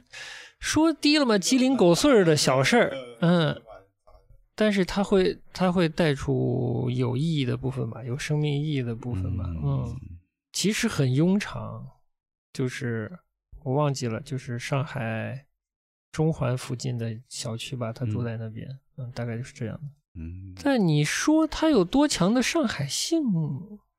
[0.58, 3.62] 说低了嘛，鸡零狗碎儿的小事儿，嗯，
[4.54, 9.96] 但是它会它会带出有意义的部分吧，有生命意义的部分吧，嗯，
[10.52, 11.86] 其实很庸常，
[12.52, 13.18] 就是
[13.64, 15.46] 我忘记了，就是上海
[16.12, 19.82] 中环附近的小区吧，他住在那边，嗯，大概就是这样的。
[20.18, 23.22] 嗯，但你说它有多强的上海性？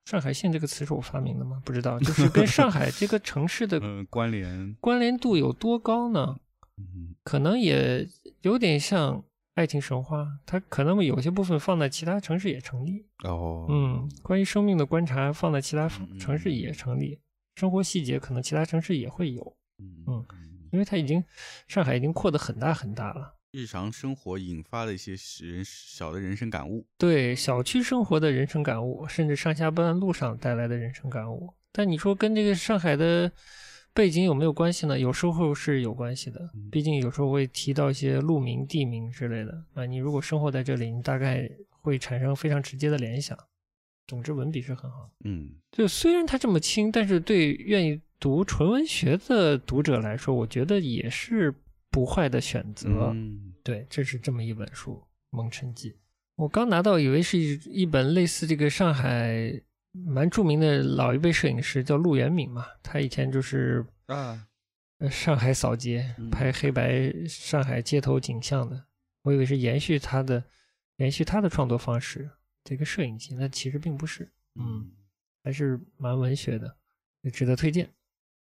[0.09, 1.61] 上海性这个词是我发明的吗？
[1.65, 6.37] 不知道，就是跟 上海这个城市的嗯关联关联度有多高呢？
[6.77, 8.07] 嗯可能也
[8.41, 9.21] 有点像
[9.55, 13.05] 爱情神话，它可能有些部分放在其他城市也成立。
[13.25, 17.19] 哦，嗯，关于生命的观察放在其他嗯城市也成立，
[17.55, 20.25] 生活细节可能其他城市也会有，嗯嗯
[20.71, 21.21] 因为它已经
[21.67, 23.33] 上海已经扩得很大很大了。
[23.57, 31.51] 日常生活引发的一些人小的人生感悟，对小区生活的人生感悟，甚至上下班路上带来的人生感悟。
[31.71, 33.31] 但你说跟这个上海的
[33.95, 34.99] 背景有没有关系呢？
[34.99, 36.39] 有时候是有关系的，
[36.71, 39.87] 毕竟有时候会提到一些路名、地名之类的啊。
[39.87, 41.49] 你如果生活在这里，你大概
[41.81, 43.35] 会产生非常直接的联想。
[44.05, 45.09] 总之，文笔是很好。
[45.25, 51.51] 嗯就虽然它这么轻，但是对愿意读纯文学的读者来说，我觉得也是
[51.89, 53.11] 不坏的选择。
[53.13, 54.93] 嗯对，这是这么一本书
[55.29, 55.91] 《蒙尘记》。
[56.35, 64.47] 我刚拿到，以为是一一本类似这个上海蛮著名的老一辈摄影师叫陆元敏嘛，他以前就是啊，
[64.99, 68.85] 呃上海扫街嗯拍黑白上海街头景象的，
[69.23, 70.43] 我以为是延续他的
[70.97, 72.29] 延续他的创作方式
[72.63, 74.91] 这个摄影集，那其实并不是，嗯，
[75.43, 76.77] 还是蛮文学的，
[77.21, 77.89] 也值得推荐。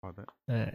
[0.01, 0.73] 好的，哎，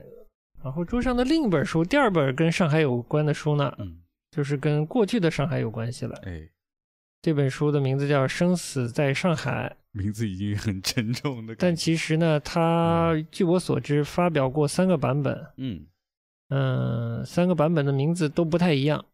[0.63, 3.99] 然后桌上的另一本书，第二本跟上海有关的书呢，嗯，
[4.31, 6.15] 就是跟过去的上海有关系了。
[6.25, 6.49] 哎，
[7.23, 15.87] 这本书的名字叫《生死在上海》，名字已经很沉重的但，其实呢，它据我所知发表过三个版本，嗯。
[16.51, 19.05] 嗯，三个版本的名字都不太一样。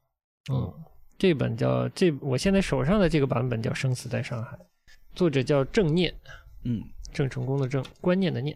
[0.51, 0.73] 嗯，
[1.19, 4.57] 这本叫这我现在手上的这个版本叫《生死在上海》，
[5.15, 6.15] 作者叫郑念，
[6.65, 6.83] 嗯。
[7.13, 8.55] 郑成功的郑，观念的念，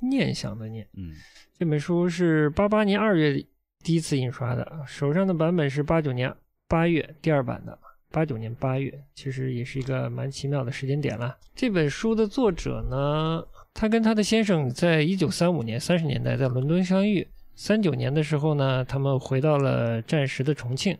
[0.00, 0.86] 念想的念。
[0.94, 1.12] 嗯
[1.58, 3.42] 这本书是八八年二月
[3.82, 6.34] 第一次印刷的，手上的版本是八九年
[6.68, 7.78] 八月第二版的。
[8.08, 11.36] 八九年八月，其实也是一个蛮奇妙的时间点了。
[11.54, 17.26] 这本书的作者呢，他跟他的先生在一九三五年三十年代在伦敦相遇。
[17.56, 20.96] 三九年的时候呢，他们回到了战时的重庆。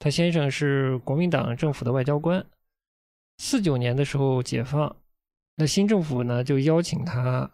[0.00, 2.44] 他先生是国民党政府的外交官。
[3.36, 4.96] 四九年的时候解放，
[5.56, 7.48] 那新政府呢就邀请他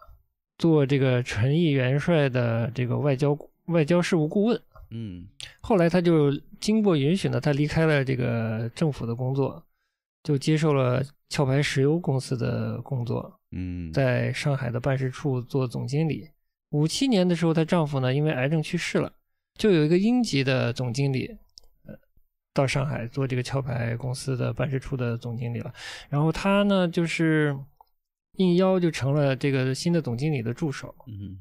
[0.57, 4.61] 做这个陈毅元帅的这个外交外交事务顾问。
[4.91, 5.27] 嗯
[5.61, 9.61] 后来他就经过允许呢，他离开了这个政府的工作，
[10.23, 16.29] 就接受了壳牌石油公司的工作，嗯，在上海的办事处做总经理。
[16.69, 19.11] 五七年的时候，她丈夫呢因为癌症去世了，
[19.57, 21.35] 就有一个英籍的总经理，
[21.87, 21.95] 呃，
[22.53, 25.73] 到上海做这个壳牌公司的办事处的总经理了。
[26.09, 27.57] 然后她呢就是
[28.37, 31.39] 应邀就成了这个新的总经理的助手，嗯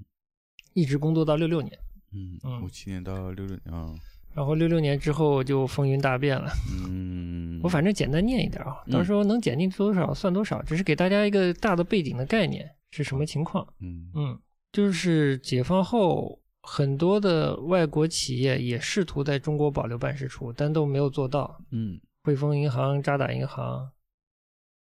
[0.73, 1.79] 一直工作到六六年。
[2.13, 3.95] 嗯嗯五七年到六六年啊，
[4.35, 6.51] 然后六六年之后就风云大变了。
[6.89, 13.67] 嗯，我反正简单念一点啊，嗯到时候能减进多少算多少，只是给大家一个大的背景的概念是什么情况。
[13.81, 14.39] 嗯嗯，
[14.73, 21.61] 就是解放后很多的外国企业也试图在中国保留办事处，但都没有做到。
[21.71, 23.91] 嗯汇丰银行、渣打银行，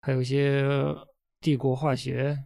[0.00, 0.64] 还有一些
[1.44, 2.38] 帝国化学，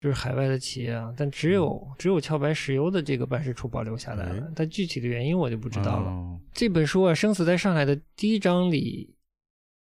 [0.00, 6.08] 就是海外的企业啊，但只有只有壳牌石油的这个办事处保留下来了哎，但具体的原因我就不知道了。
[6.08, 9.14] 哦这本书啊，《生死在上海》的第一章里，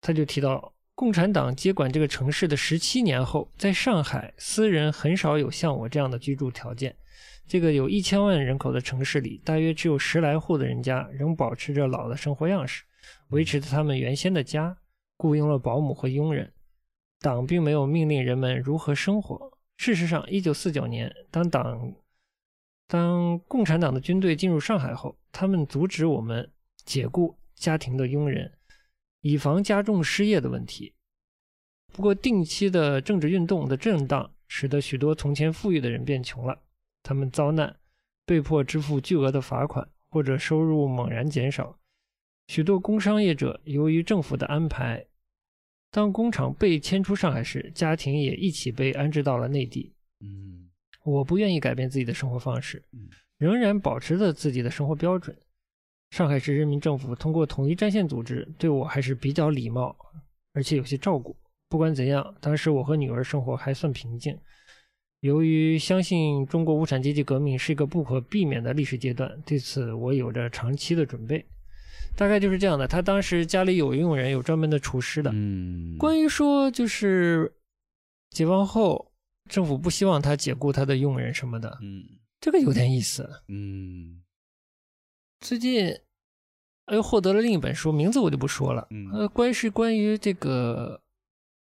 [0.00, 6.96] 他就提到，共产党接管这个城市的十七年后，在上海，私人很少有像我这样的居住条件。
[7.46, 12.82] 这个有一千万人口的城市里，大约只有十来户的人家仍保持着老的生活样式，
[13.28, 14.78] 维持着他们原先的家，
[15.18, 16.50] 雇佣了保姆和佣人。
[17.20, 19.58] 党并没有命令人们如何生活。
[19.76, 21.94] 事实上，一九四九年，当党
[22.86, 26.50] 当共产党的军队进入上海后，他们阻止我们
[26.84, 28.52] 解雇家庭的佣人，
[29.20, 30.94] 以防加重失业的问题。
[31.92, 36.62] 不过，定期的政治运动的震荡，使得许多从前富裕的人变穷了。
[37.02, 37.76] 他们遭难，
[38.24, 41.78] 被迫支付巨额的罚款，或者收入猛然减少。
[42.48, 45.06] 许多工商业者由于政府的安排，
[45.97, 49.94] 当工厂被迁出上海时，家庭也一起被安置到了内地。
[50.20, 50.68] 嗯
[51.03, 55.34] 我不愿意改变自己的生活方式嗯，仍然保持着自己的生活标准。
[56.11, 59.97] 上海市人民政府通过统一战线组织对我还是比较礼貌，
[60.53, 61.34] 而且有些照顾。
[61.70, 64.38] 不管怎样，当时我和女儿生活还算平静。
[65.20, 71.42] 由于相信中国无产阶级革命是一个不可避免的历史阶段，对此我有着长期的准备。
[72.16, 72.86] 大概就是这样的。
[72.86, 75.30] 他当时家里有佣人，有专门的厨师的。
[75.34, 77.53] 嗯，关于说就是
[78.30, 79.12] 解放后
[79.49, 82.05] 政府不希望他解雇他的佣人什么的，嗯
[82.40, 83.28] 这个有点意思。
[83.49, 84.22] 嗯
[85.40, 85.94] 最近
[86.92, 88.86] 又获得了另一本书，名字我就不说了。
[88.90, 91.03] 嗯呃，关是关于这个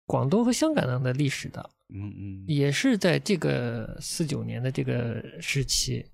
[0.05, 6.05] 广东和香港的历史的，嗯嗯也是在这个四九年的这个时期。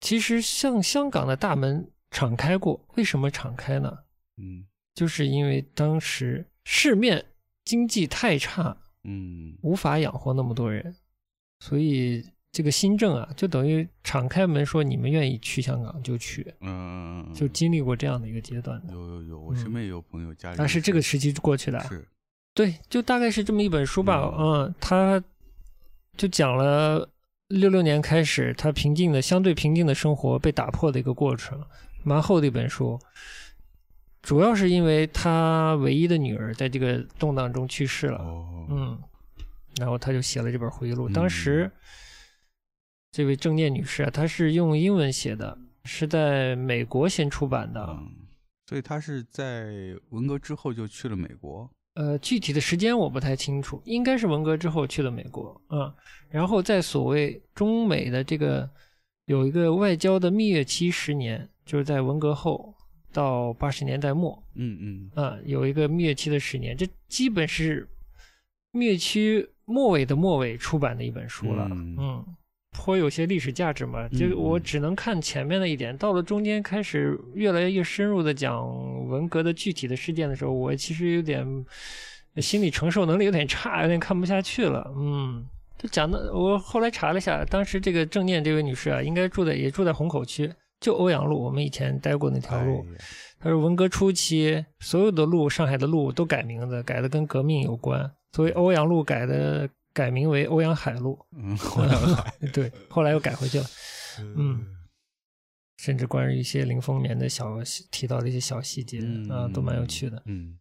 [0.00, 3.92] 其实像香港的大门敞开过，为什么敞开呢？
[4.36, 4.64] 嗯。
[4.94, 7.24] 就是因为当时市面
[7.64, 9.58] 经济太差，嗯。
[9.62, 10.94] 无法养活那么多人，
[11.58, 18.92] 所以这个新政啊，就等于敞开门说你们愿意去香港就去，嗯，就经历过这样的一个阶段的。
[18.92, 22.06] 有有有，我身边也有朋友家里但是这个时期过去的，是。
[22.54, 24.32] 对，就大概是这么一本书吧。
[24.38, 24.62] 嗯。
[24.62, 25.20] 嗯，他
[26.16, 27.10] 就讲了
[27.48, 31.60] 六六年开始，他平静的相对平静的生活被打破的一个过程，
[32.04, 32.98] 蛮厚的一本书。
[34.22, 38.98] 主要是因为他唯一的女儿在这个动荡中去世了，哦嗯，
[39.76, 41.08] 然后他就写了这本回忆录。
[41.08, 41.70] 嗯当时
[43.12, 47.84] 这位郑念女士啊，她是用英文写的，是在美国先出版的。
[47.90, 48.10] 嗯，
[48.66, 51.70] 所以她是在文革之后就去了美国。
[51.94, 55.94] 呃，具体的时间我不太清楚，应该是文革之后去了美国，嗯，
[56.28, 58.68] 然后在所谓中美的这个
[59.26, 62.74] 有一个外交的蜜月期十年，就是在文革后
[63.12, 64.78] 到八十年代末，嗯
[65.14, 67.88] 嗯啊、有一个蜜月期的十年，这基本是
[68.72, 72.24] 蜜月期末尾的末尾出版的一本书了，嗯嗯，
[72.72, 74.08] 颇有些历史价值嘛。
[74.08, 81.46] 这个嗯我只能看前面的一点，到了中间开始越来越深入的讲文革的具体的事件的时候，我其实有点
[82.38, 84.92] 心理承受能力有点差，有点看不下去了。
[84.96, 85.46] 嗯，
[85.78, 90.52] 就讲的我后来查了一下，当时这个郑念这位女士啊，应该住在也住在虹口区，
[90.84, 92.84] 就欧阳路，我们以前待过那条路。
[92.90, 93.04] 哎
[93.40, 101.18] 他说文革初期，所有的路，上海的路都改名字，改的跟革命有关，所以欧阳路改的改名为欧阳海路。
[101.36, 103.66] 嗯，欧阳海 对，后来又改回去了。
[104.36, 104.66] 嗯
[105.78, 107.56] 甚至关于一些林风眠的小
[107.90, 110.22] 提到的一些小细节、嗯啊，都蛮有趣的。
[110.26, 110.58] 嗯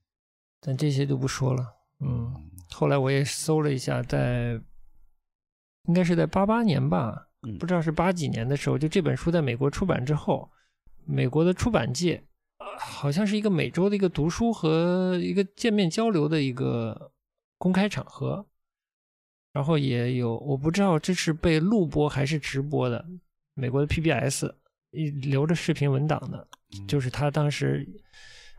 [0.59, 1.65] 但这些就不说了。
[1.99, 2.33] 嗯，
[2.71, 4.59] 后来我也搜了一下，在
[5.87, 10.49] 应该是在八八年吧，嗯不知道是八几年的时候，就这本书在美国出版之后，
[11.05, 12.23] 美国的出版界，
[12.59, 17.11] 呃好像是一个每周的一个读书和一个见面交流的一个
[17.57, 18.45] 公开场合，
[19.51, 23.05] 然后也有我不知道这是被录播还是直播的，
[23.53, 24.51] 美国的 PBS
[24.91, 26.87] 一留着视频文档的，嗯。
[26.87, 27.87] 就是他当时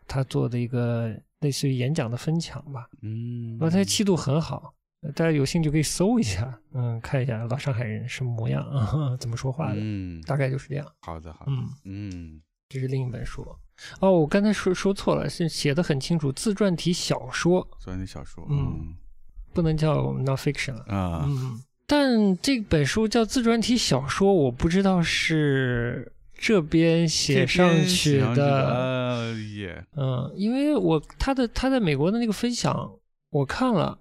[0.07, 4.71] 他做的一个类似于演讲的分享吧，嗯，然后他的气度很好，呃
[5.15, 10.85] 大家有兴趣可以搜一下，嗯，看一下老上海人什么模样啊， 怎么说话的，嗯，大概就是这样。
[11.01, 12.41] 好的好的，嗯，嗯。
[12.67, 13.45] 这是另一本书。
[13.99, 17.65] 哦，我刚才说说错了，是写的很清楚，自传体小说。
[17.79, 18.95] 自传体小说，嗯。
[19.53, 20.83] 不能叫 nonfiction 了。
[20.87, 29.33] 啊，嗯，但这本书叫自传体小说，我不知道是这边写上去的。
[29.95, 32.91] 嗯，因为我他的他在美国的那个分享
[33.29, 33.99] 我看了，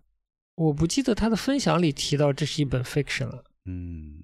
[0.57, 4.20] 我不记得他的分享里提到这是一本 fiction 了，嗯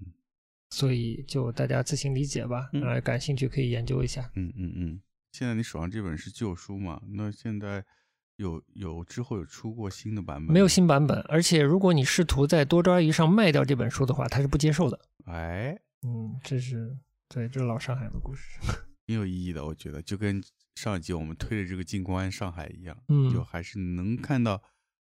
[0.71, 2.71] 所以就大家自行理解吧。
[2.73, 4.31] 嗯啊、感兴趣可以研究一下。
[4.37, 5.01] 嗯嗯嗯。
[5.33, 7.01] 现在你手上这本是旧书嘛？
[7.09, 7.85] 那现在
[8.37, 10.53] 有有之后有出过新的版本？
[10.53, 14.99] 没有新版本，而且如果你试图在多抓鱼上卖掉这本书的话，他是不接受的。
[15.25, 16.97] 哎，嗯，这是
[17.29, 18.59] 对，这是老上海的故事。
[19.07, 20.41] 挺有意义的，我觉得就跟
[20.77, 24.63] 上一集我们推的这个静观上海一样，嗯就还是能看到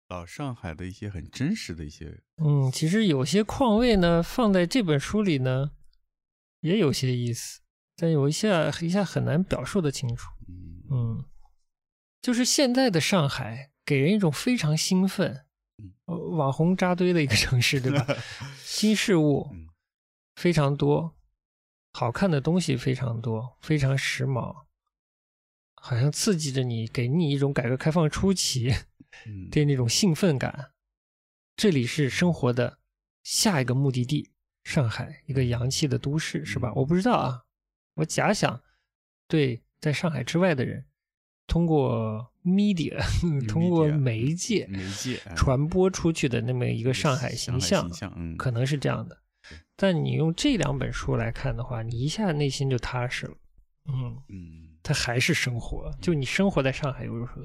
[0.08, 5.72] 老上海的一些很真实的一些，嗯，其实有些况味呢，放在这本书里呢，
[6.60, 7.60] 也有些意思，
[7.96, 10.30] 但有一下一下很难表述的清楚。
[10.48, 11.24] 嗯嗯，
[12.20, 15.46] 就是现在的上海给人一种非常兴奋
[16.06, 18.06] 网红扎堆的一个城市，对吧？
[18.62, 19.68] 新事物嗯
[20.36, 21.16] 非常多，
[21.94, 24.64] 好看的东西非常多，非常时髦，
[25.76, 28.74] 好像刺激着你，给你一种改革开放初期
[29.26, 30.72] 嗯，的那种兴奋感。
[31.56, 32.78] 这里是生活的
[33.22, 34.30] 下一个目的地，
[34.64, 36.70] 上海，一个洋气的都市，是吧？
[36.70, 37.42] 嗯我不知道啊，
[37.94, 38.60] 我假想
[39.28, 40.84] 对在上海之外的人，
[41.46, 42.98] 通过 media，
[43.46, 49.22] 通过媒介媒介哎传播出去的那么一个上海形象形，象，嗯，可能是这样的。
[49.76, 53.36] 但你用这两本书来看的话，你一下内心就踏实了。
[53.86, 57.42] 嗯，嗯它还是生活，就你生活在上海有时候，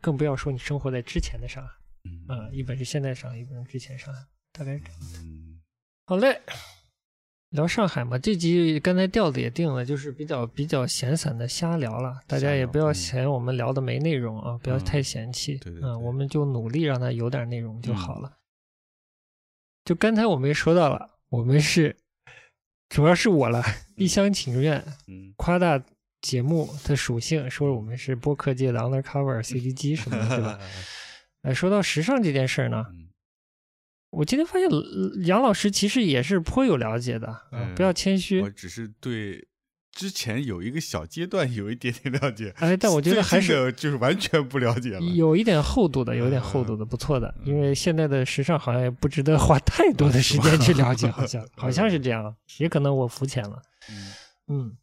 [0.00, 1.72] 更不要说你生活在之前的上海。
[2.04, 4.20] 嗯啊、一本是现在上海，一本是之前上海，
[4.52, 5.00] 大概是这样。
[5.02, 5.60] 的
[6.06, 6.40] 好嘞，
[7.50, 15.54] 聊上海嘛，这集刚才调子也定了，就是比较比较闲散的瞎聊了，大家也不要嗯嫌我们聊的没内容啊，不要太嫌弃。
[15.54, 18.38] 嗯，对对对我们就努力让它有点内容就好嗯了。
[19.84, 21.96] 就刚才我们也说到了，我们是
[22.88, 23.62] 主要是我了，
[23.96, 25.82] 一厢情愿嗯夸大
[26.20, 30.58] 节目的属性，说我们是播客界的 undercover CD 机 什么的，对吧？？
[31.42, 33.08] 哎，说到时尚这件事儿呢，嗯
[34.10, 37.42] 我今天发现呃杨老师其实也是颇有了解的
[37.76, 38.50] 不要谦虚我。
[38.50, 39.46] 只是对
[39.92, 45.00] 之前有一个小阶段有一点点了解，哎，但我觉得还是就是完全不了解了。
[45.00, 47.32] 有一点厚度的，有一点厚度的，不错的。
[47.44, 53.62] 因为现在的时尚好像也不值得花太多的时间 去了解，好像好像是这样，也可能我肤浅了。
[53.88, 54.12] 嗯
[54.48, 54.76] 嗯，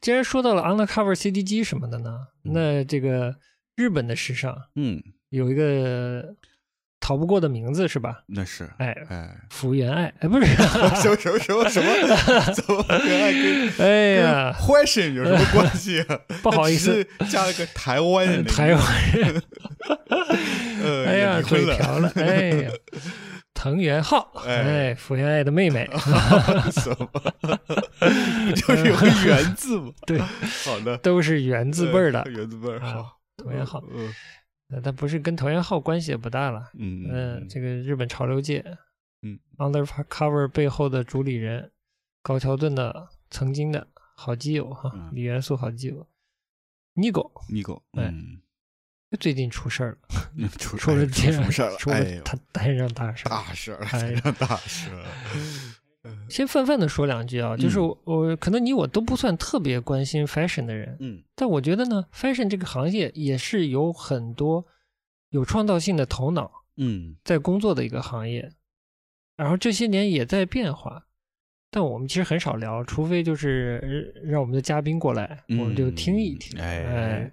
[0.00, 3.36] 既然说到了 undercover CD 机什么的呢，嗯那这个
[3.76, 6.34] 日本的时尚嗯，有一个
[7.00, 8.22] 逃不过的名字是吧？
[8.26, 10.46] 那是哎，哎，福原爱，哎，不是，
[11.00, 12.40] 什么什么什么什么？
[12.54, 16.18] 怎么原爱跟哎呀，fashion 有什么关系啊？
[16.42, 19.42] 不好意思，加了个台湾人台湾人，
[20.82, 22.70] 呃，哎呀，嘴瓢了，哎呀，
[23.66, 24.62] 藤原浩，哎。
[24.62, 25.84] 哎，福原爱的妹妹，
[26.70, 27.06] 什么？
[27.10, 29.92] 不就是有个原字吗？
[30.06, 32.22] 对，好的，都是原字辈儿的。
[32.30, 34.12] 原，字辈好，藤原浩，嗯
[34.68, 38.64] 那他不是跟藤原浩关系也不大了，嗯嗯，这个日本潮流界，
[39.22, 41.70] 嗯，Undercover 背后的主理人
[42.22, 43.86] 高桥盾的曾经的
[44.16, 46.06] 好基友哈嗯，李元素好基友
[46.94, 48.40] ，Nigo 米狗，哎嗯，
[49.16, 51.76] 最近出事儿了，嗯 出出了哎件出什么事儿了？
[51.78, 53.30] 出了他摊上大事儿。
[53.30, 55.06] 大事儿了，哎非常大事儿了。
[56.28, 64.64] 先泛泛的说两句啊，就是嗯我我可能你我都不算特别关心 fashion 的人，嗯但我觉得呢，fashion 这个行业也是有很多
[65.30, 68.48] 有创造性的头脑嗯在工作的一个行业，
[69.36, 71.06] 然后这些年也在变化，
[71.72, 76.56] 但我们其实很少聊，除非就是呃让我们的嘉宾过来，我们就听一听。
[76.60, 77.32] 嗯哎哎，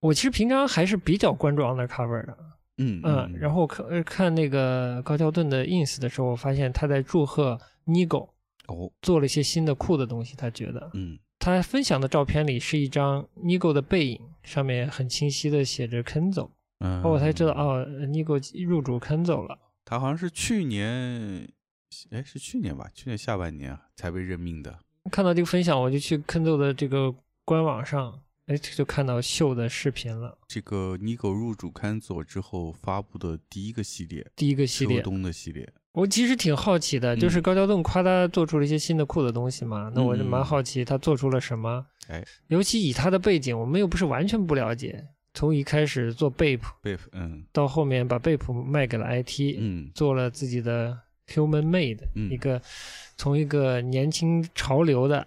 [0.00, 2.36] 我其实平常还是比较关注 undercover 的，
[2.78, 8.28] 嗯嗯，然后看呃看那个高桥盾的 ins 的时候，我发现他在祝贺 Nigo
[8.66, 19.58] 哦，做了一些新的酷的东西，他觉得嗯他分享的照片里是一张 Nigo 的背影，上面很清晰的写着 Kenzo，嗯，哦，我才知道哦，Nigo 入主 Kenzo 了。
[19.84, 21.48] 他好像是去年，
[22.10, 22.88] 哎，是去年吧？
[22.94, 24.78] 去年下半年啊才被任命的。
[25.10, 27.12] 看到这个分享，我就去 Kenzo 的这个
[27.44, 28.20] 官网上，
[28.50, 30.36] 哎，就看到秀的视频了。
[30.48, 35.72] 这个 Nigo 入主看佐之后发布的第一个系列，第一个系列秋，冬的系列。
[35.92, 41.86] 我其实挺好奇的，就是嗯高桥栋夸他做出了一些新的酷的东西嘛，那我就蛮嗯好奇他做出了什么。
[42.08, 50.98] 哎，尤其以他的背景，我们又不是完全不了解，从一开始做 Bape 被嗯到后面把 Bape 卖给了 IT，、嗯做了自己的
[51.28, 52.60] Human Made，、嗯一个
[53.16, 55.24] 从一个年轻潮流的、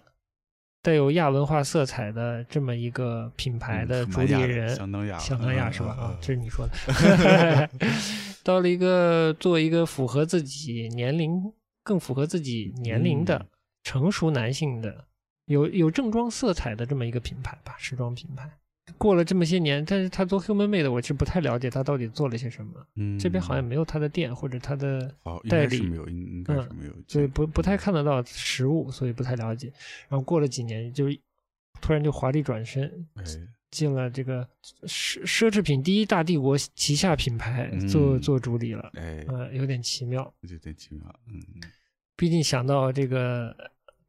[0.84, 5.96] 带有亚文化色彩的这么一个品牌的主理人，相当亚，相当亚是吧？
[5.98, 7.70] 嗯啊，这是你说的。
[8.44, 11.40] 到了一个做一个符合自己年龄、
[11.82, 13.46] 更符合自己年龄的、嗯
[13.82, 15.04] 成熟男性的、
[15.44, 18.50] 有有正装色彩的这么一个品牌吧，时装品牌。
[18.98, 22.72] 过了这么些年，但是他做 Human Made，我其实不太了解他到底做了些什么。
[22.96, 25.00] 嗯，这边好像没有他的店或者他的，
[25.48, 29.72] 代理该是没有，应应该是没有，所以不不太看得到实物，所以不太了解。
[30.08, 31.06] 然后过了几年，就
[31.80, 33.24] 突然就华丽转身，哎，
[33.70, 34.46] 进了这个
[34.82, 40.32] 奢奢侈品第一大帝国旗下品牌做、嗯做主理了，哎，呃，有点奇妙。
[40.42, 41.40] 有点奇妙，嗯
[42.16, 43.54] 毕竟想到这个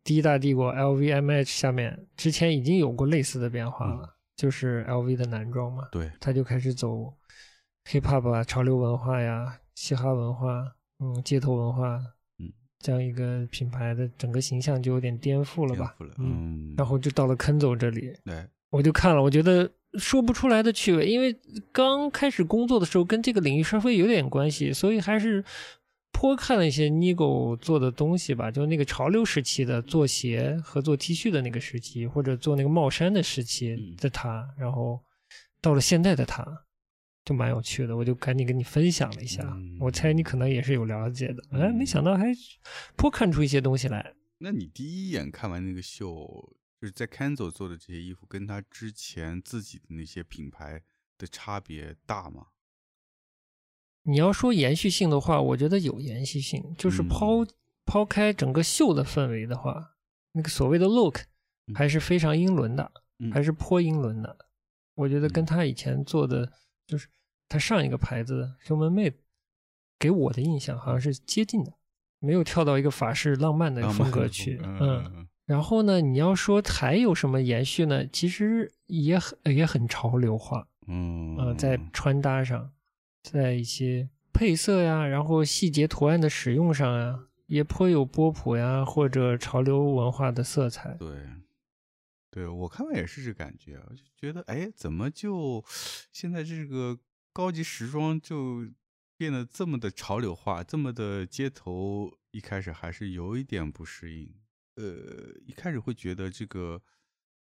[0.03, 7.13] 第一大帝国 LVMH 下面之前已经有过类似的变化了，嗯就是 LV 的男装嘛，对，他就开始走
[7.89, 11.99] hip hop 啊、潮流文化呀、嘻哈文化，嗯，街头文化，
[12.39, 21.33] 嗯，这样一个品牌的整个形象就有点颠覆了吧嗯，然后就到了 Kenzo 这里，对，我就看了，我觉得说不出来的趣味，因为
[21.71, 25.41] 刚开始工作的时候跟这个领域稍微有点关系，所以还是
[26.17, 35.03] 颇看了一些 Nigo 做的东西吧，就那个潮流时期的做鞋和做 T 恤的那个时期，或者做那个帽衫的时期的他，然后
[35.59, 36.45] 到了现在的他，
[37.25, 39.45] 就蛮有趣的，我就赶紧跟你分享了一下。
[39.77, 42.33] 我猜你可能也是有了解的，哎，没想到还
[42.95, 44.13] 颇看出一些东西来。
[44.37, 46.55] 那你第一眼看完那个秀？
[46.79, 50.81] 就是在 Kenzo 做的这些衣服，跟他之前自己的那些品牌
[51.17, 52.47] 的差别大吗？
[54.05, 56.75] 你要说延续性的话，我觉得有延续性。
[56.77, 57.45] 就是抛
[57.85, 59.95] 抛开整个秀的氛围的话，
[60.31, 61.19] 那个所谓的 look
[61.73, 62.91] 还是非常英伦的，
[63.33, 64.37] 还是颇英伦的。
[64.95, 66.51] 我觉得跟他以前做的，
[66.87, 67.07] 就是
[67.49, 69.15] 他上一个牌子 Human Made
[69.99, 71.73] 给我的印象好像是接近的，
[72.19, 74.59] 没有跳到一个法式浪漫的风格去。
[74.63, 75.27] 嗯。
[75.45, 76.01] 然后呢？
[76.01, 78.03] 你要说还有什么延续呢？
[78.07, 82.71] 其实也很也很潮流化，嗯呃，在穿搭上，
[83.33, 90.93] 在一些配色呀，然后细节图案的使用上呀，也颇有波普呀或者潮流文化的色彩。
[90.93, 91.27] 对，
[92.29, 95.63] 对我看完也是这感觉，我就觉得，哎，怎么就
[96.11, 96.99] 现在这个
[97.33, 98.67] 高级时装就
[99.17, 102.11] 变得这么的潮流化，这么的街头？
[102.31, 104.35] 一开始还是有一点不适应。
[104.75, 106.81] 呃，一开始会觉得这个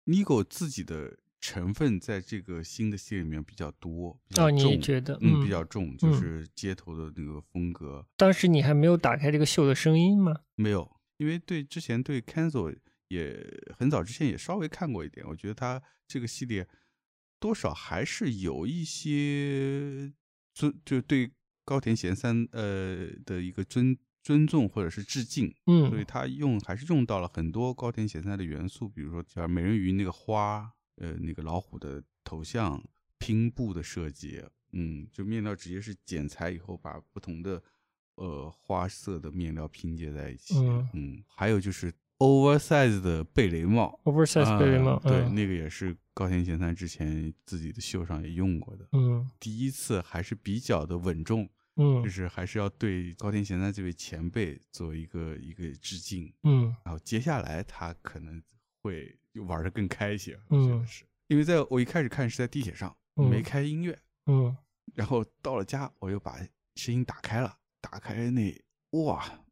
[0.06, 8.08] Nigo 自己的成分在这个新的系列里面比较多，比较重，觉得嗯比较重，就是街头的那个风格。
[8.16, 10.34] 当时你还没有打开这个秀的声音吗？
[10.56, 12.74] 没有，因为对之前对 Canzo
[13.10, 13.46] 也
[13.78, 16.66] 很早之前也稍微看过一点，我觉得他这个系列
[17.42, 20.14] 多少还是有一些
[20.54, 21.30] 尊，就对
[21.66, 23.98] 高田贤三呃的一个尊。
[24.24, 32.84] 尊重或者是致敬，嗯，所以他用还是用到了很多高田贤三的元素，比如说像美人鱼那个花，呃，那个老虎的头像
[33.18, 37.62] 拼布的设计，嗯，就面料直接是剪裁以后把不同的
[38.16, 40.56] 呃花色的面料拼接在一起，
[40.94, 51.50] 嗯，还有就是 oversize 的贝雷帽，oversize 贝雷帽，对，那个也是高田贤三之前自己的秀上也用过的，嗯，第一次还是比较的稳重。
[51.76, 56.32] 嗯，就是还是要对高田贤三这位前辈做一个一个致敬。
[56.44, 58.40] 嗯，然后接下来他可能
[58.84, 59.18] 会
[59.48, 60.40] 玩的更开一些。
[60.52, 63.98] 嗯，是因为在我一开始看是在地铁上，没开音乐。
[64.28, 64.56] 嗯，
[64.94, 66.38] 然后到了家，我又把
[66.76, 69.46] 声音打开了，打开那哇，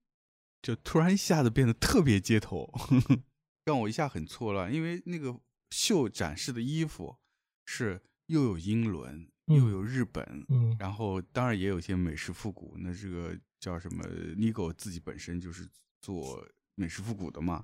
[0.61, 2.71] 就突然一下子变得特别街头，
[3.65, 4.71] 让我一下很错乱。
[4.71, 5.39] 因为那个
[5.71, 7.17] 秀展示的衣服
[7.65, 9.27] 是又有英伦。
[9.47, 12.77] 又有日本，嗯，然后当然也有一些美式复古。
[12.77, 14.01] 那这个叫什么
[14.37, 15.67] ？Nigo 自己本身就是
[15.99, 17.61] 做美式复古的嘛。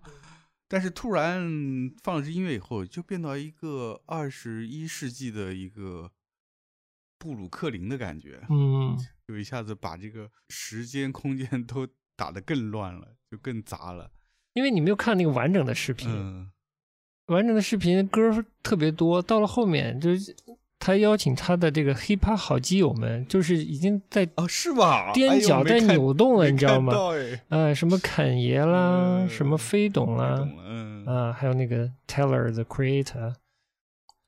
[0.68, 1.41] 但是突然
[2.03, 6.11] 放了这音乐以后，就变到一个二十一世纪的一个
[7.18, 8.97] 布鲁克林的感觉，嗯，
[9.28, 14.11] 就一下子把这个时间空间都打得更乱了，就更杂了。
[14.53, 16.51] 因为你没有看那个完整的视频，嗯
[17.28, 20.11] 完整的视频歌特别多，到了后面就。
[20.80, 25.12] 他邀请他的这个 hiphop 好基友们，就是已经在哦，是吧？
[25.14, 26.94] 踮脚在扭动了，你知道吗？
[27.50, 30.48] 啊，什么侃爷啦，什么飞董啦，
[31.06, 33.34] 啊，还有那个 Taylor the Creator，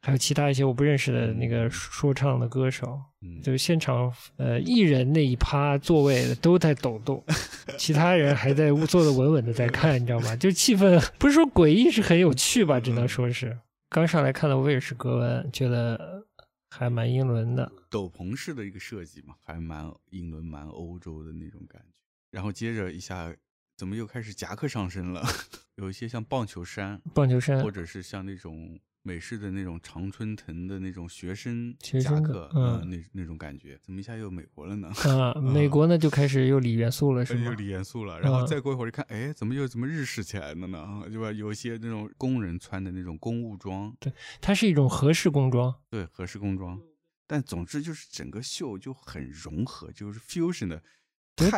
[0.02, 3.00] 还有其他一些我不认识的那个说唱的歌手，
[3.44, 7.24] 就是现场呃艺人那一趴座位都在抖动，
[7.78, 10.36] 其他人还在坐的稳稳的在看，你知道吗？
[10.36, 12.80] 就气氛不是说诡异，是很有趣吧？
[12.80, 13.56] 只能说是
[13.90, 16.26] 刚上来看到威尔士格温，觉得。
[16.70, 21.94] 还蛮英伦的，斗篷式的一个设计嘛，还蛮英伦、蛮欧洲的那种感觉。
[22.32, 23.36] 然后接着一下，
[23.76, 25.24] 怎么又开始夹克上身了？
[25.76, 28.80] 有一些像棒球衫，棒球衫，或者是像那种。
[29.02, 34.90] 美式的那种常春藤的那种学生夹克，嗯，那那种感觉，怎么一下又美国了呢？
[35.10, 37.46] 啊，美国呢就开始又李元素了， 是吗？
[37.46, 41.02] 又李元素了，然后再过一会儿一看，哎，怎么又怎么日式起来了呢？
[41.10, 41.32] 对吧？
[41.32, 46.80] 有一些那种工人穿的那种公务装，对，它是一种合适工装，对，合适工装。
[47.26, 50.82] 但总之就是整个秀就很融合，就是 fusion 的。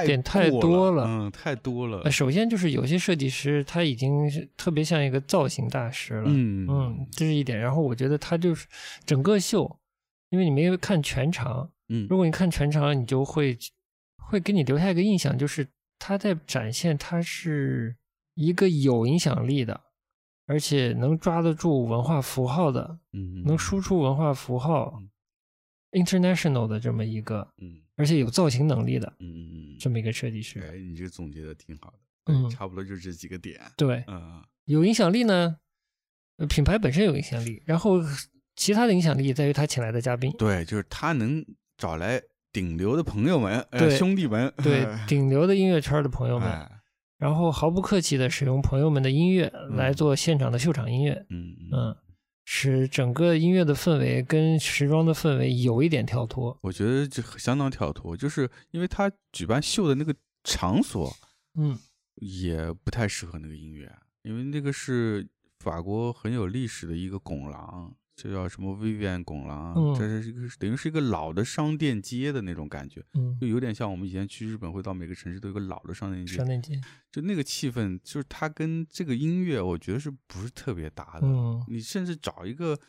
[0.05, 2.09] 点太多了，嗯，太多了。
[2.11, 7.57] 首先就是有些设计师他已经是特别像一个造型大师了，嗯嗯，这是一点。
[7.57, 8.67] 然后我觉得他就是
[9.05, 9.79] 整个秀，
[10.29, 13.57] 因为你没有看全场，嗯，如果你看全场，你就会
[14.17, 15.67] 会给你留下一个印象，就是
[15.99, 17.95] 他在展现他是
[18.35, 19.79] 一个有影响力的，
[20.47, 25.01] 而且能抓得住文化符号的，嗯，能输出文化符号
[25.91, 27.81] ，international 的这么一个，嗯。
[27.97, 31.91] 而且有造型能力的，嗯嗯嗯，这么一个设计师，哎，你这总结的挺好
[32.25, 35.57] 的，嗯，差不多就这几个点，对，嗯，有影响力呢，
[36.49, 37.99] 品牌本身有影响力，然后
[38.55, 41.45] 其他的影响力在于他请来的嘉宾，对，就是他能
[41.77, 42.19] 找来
[42.51, 43.63] 顶流的朋友们、
[43.95, 46.71] 兄弟们， 对哎顶流的音乐圈的朋友们，哎
[47.17, 49.75] 然后毫不客气的使用朋友们的音乐嗯。
[49.75, 51.97] 来做现场的秀场音乐，嗯嗯，嗯，
[52.45, 60.13] 使整个音乐的氛围跟时装的氛围有一点跳脱，我觉得这相当跳脱，就是因为他举办秀的那个
[60.43, 61.13] 场所
[61.55, 61.77] 嗯
[62.15, 63.91] 也不太适合那个音乐，
[64.23, 65.27] 因为那个是
[65.59, 76.79] 法国很有历史的一个拱廊，就叫什么 Vivian 拱廊，嗯这是一个等于是一个老的商店街的那种感觉，嗯，就有点像我们以前去日本会到每个城市都有个老的商店街商，店街，
[77.11, 81.25] 就那个气氛，就是它跟这个音乐，我觉得是不是特别搭的？
[81.25, 82.79] 嗯你甚至找一个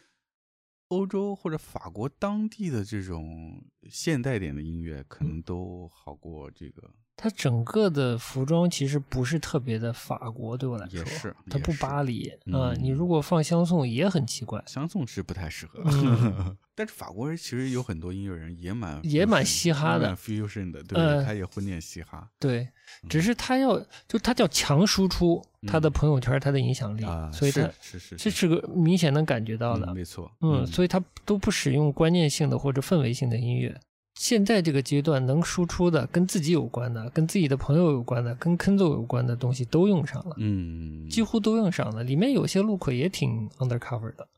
[0.88, 6.90] 欧洲或者法国当地的这种现代点的音乐，可能都好过这个。
[7.14, 22.60] 它整个的服装其实不是特别的法国，对我来说，也是它不巴黎啊、嗯你如果放香颂也很奇怪，相送是不太适合，嗯但是法国人其实有很多音乐人也蛮也蛮嘻哈的 fusion 的，对，呃他也混点嘻哈对，
[23.02, 33.78] 嗯只是他要就他叫强输出他的朋友圈，他的影响力，啊，所以他是是是这是个明显能感觉到的，嗯没错，嗯，所以他都不使用观念性的或者氛围性的音乐。
[34.22, 42.04] 现在这个阶段能输出的，跟自己有关的，跟自己的朋友有关的，跟 Kenzo 有关的东西都用上了，嗯，几乎都用上了。
[42.04, 44.28] 里面有些 look 也挺 undercover 的，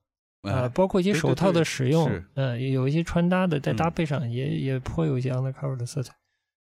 [0.41, 6.17] 啊、哎包括一些手套的使用是，嗯、有一些穿搭的，在搭嗯配上也、也颇有一些 undercover 的色彩。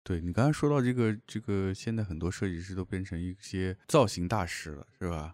[0.03, 5.33] 对你刚才说到这个这个，现在很多设计师都变成一些造型大师了，是吧？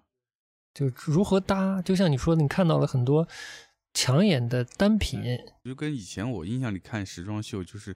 [0.74, 3.28] 就如何搭，就像你说的，你看到了很多
[3.94, 5.22] 抢眼的单品，
[5.64, 7.96] 就跟以前我印象里看时装秀，就是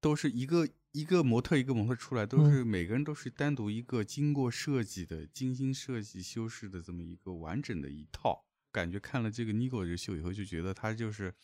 [0.00, 8.44] 都是一个一个模特一个模特出来，都嗯是每个人都是单独一个经过设计的、精心设计修饰的这么一个完整的一套。
[8.70, 11.34] 感觉看了这个 Nigo 这个秀以后，就觉得他就是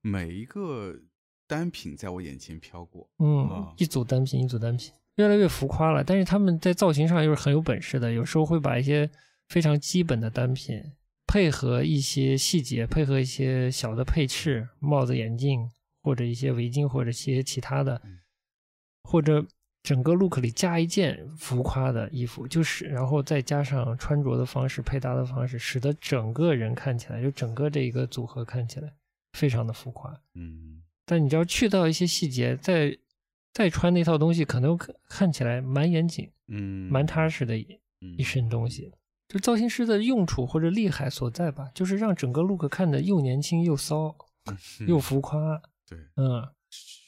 [0.00, 0.98] 每一个
[1.46, 3.08] 单品在我眼前飘过。
[3.18, 6.02] 嗯啊，一组单品一组单品，越来越浮夸了。
[6.02, 9.08] 但是他们在造型上又是很有本事的，有时候会把一些
[9.48, 10.82] 非常基本的单品
[11.34, 15.68] 配合一些细节，配合一些小的配饰，帽子、眼镜，
[16.00, 18.20] 或者一些围巾，或者一些其他的嗯，
[19.02, 19.44] 或者
[19.82, 28.92] 整个 look 里加一件浮夸的衣服，就是然后再加上穿着的方式、配搭的方式，使得整个人看起来，就整个这一个组合看起来
[29.32, 30.16] 非常的浮夸。
[30.34, 32.96] 嗯，但你只要去到一些细节，再
[33.52, 38.92] 再穿那套东西，可能看看起来蛮严谨、嗯，蛮踏实的一身东西。
[39.28, 44.14] 就造型师的用处或者厉害所在吧，就是让整个 look 看的又年轻又骚
[44.46, 45.60] 嗯又浮夸。
[45.88, 46.46] 对，嗯，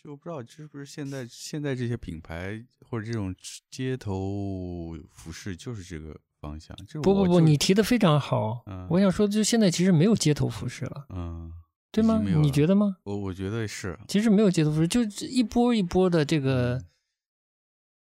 [0.03, 3.35] 就不知道是不是现在现在这些品牌或者这种
[3.71, 6.77] 街头服饰就是这个方向。
[6.87, 8.62] 就不不不，你提的非常好。
[8.67, 11.51] 嗯我想说，就现在其实没有街头服饰了，嗯，
[11.91, 12.23] 对吗？
[12.23, 12.97] 你觉得吗？
[13.05, 16.83] 我我觉得是，其实没有街头服饰，就一波一波的这个，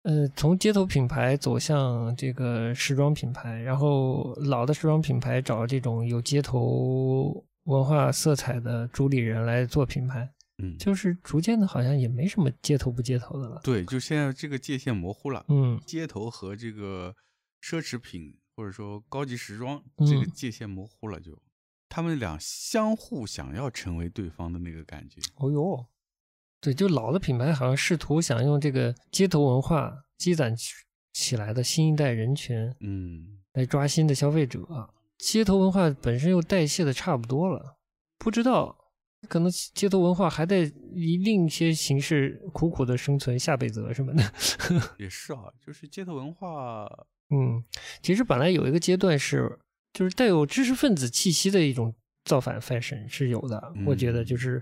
[0.07, 10.31] 呃，从街头品牌走向这个时装品牌，然后老的时装品牌找这种有街头文化色彩的主理人来做品牌，
[10.63, 13.59] 嗯，就是逐渐的好像也没什么街头不街头的了。
[13.65, 17.13] 对，就现在这个界限模糊了，嗯街头和这个
[17.61, 21.37] 奢侈品或者说高级时装这个嗯界限模糊了就，
[21.89, 25.19] 他们俩相互想要成为对方的那个感觉。
[25.35, 25.85] 哦哟，
[26.67, 30.73] 对，就老的品牌好像试图想用这个街头文化积攒起
[31.13, 34.89] 起来的新一代人群嗯，来抓新的消费者啊。
[35.17, 37.77] 街头文化本身又代谢的差不多了，
[38.17, 38.77] 不知道
[39.29, 44.33] 可能街头文化还在以另一些形式苦苦的生存下辈子什么的。
[44.99, 46.85] 也是啊，就是街头文化，
[47.29, 47.63] 嗯，
[48.01, 49.57] 其实本来有一个阶段是，
[49.93, 51.95] 就是带有知识分子气息的一种
[52.25, 54.61] 造反 fashion 是有的，我觉得嗯就是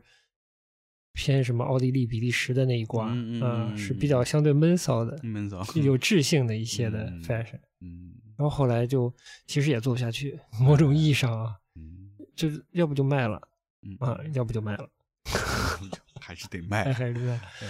[1.15, 7.59] 偏什么奥地利、比利时的那一挂，嗯嗯啊嗯是比较相对闷骚的、闷骚，有智性的一些的嗯 fashion。
[7.81, 9.11] 嗯然后后来就
[9.47, 13.41] 其实也做不下去，某种意义上啊，嗯就是要不就卖了
[13.81, 14.89] 嗯啊，要不就卖了，
[16.19, 16.93] 还是得哎卖。
[16.93, 17.39] 还是卖。
[17.61, 17.67] 呃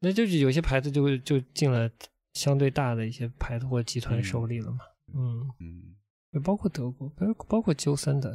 [0.00, 1.90] 那就是有些牌子就就进了
[2.32, 4.78] 相对大的一些牌子或集团手里了嘛。
[5.12, 5.82] 嗯，嗯
[6.30, 8.32] 也包括德国，包包括鸠森的，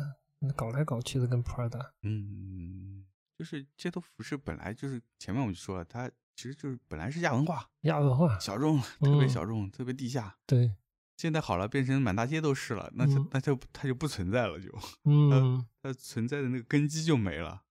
[0.58, 1.80] 搞来搞去的跟 Prada。
[2.01, 2.93] 嗯，
[3.38, 10.36] 就是街头服饰本来就是前面我就说了，它其实就是本来是亚文化，亚文化，小众，特别嗯小众，特别地下。
[10.46, 10.74] 对，
[11.18, 14.70] 现在好了，变成满大街都是了，那就、嗯那就它就不存在了，就
[15.06, 17.64] 嗯，它存在的那个根基就没了。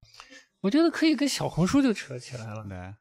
[0.60, 2.64] 我觉得可以跟小红书就扯起来了。
[2.64, 2.96] 来，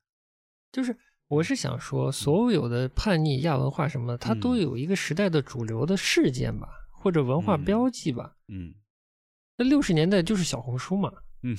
[0.72, 0.97] 就是
[1.28, 8.36] 我是想说，所有的叛逆亚文化什么的，它都嗯有一个时代的主流的事件吧，或者文化嗯标记吧。
[8.47, 8.74] 嗯
[9.57, 11.55] 那六十年代就是小红书嘛，嗯，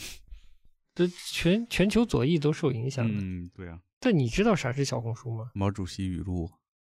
[0.94, 3.14] 这全全球左翼都受影响的。
[3.22, 3.80] 嗯，对啊。
[4.00, 5.50] 但你知道啥是小红书吗？
[5.54, 6.50] 毛主席语录。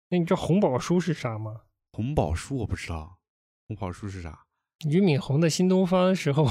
[0.09, 1.63] 那你知道红宝书是啥吗？
[1.93, 3.19] 红宝书我不知道，
[3.67, 4.45] 红宝书是啥？
[4.89, 6.47] 俞敏洪的新东方时候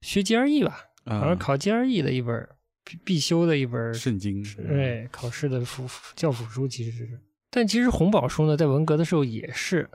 [0.00, 2.48] 学 GRE 吧，好像啊，考 GRE 的一本
[2.84, 4.42] 必必修的一本圣经。
[4.56, 5.86] 对，考试的辅
[6.16, 7.20] 教辅书其实是，
[7.50, 9.90] 但其实红宝书呢，在文革的时候也是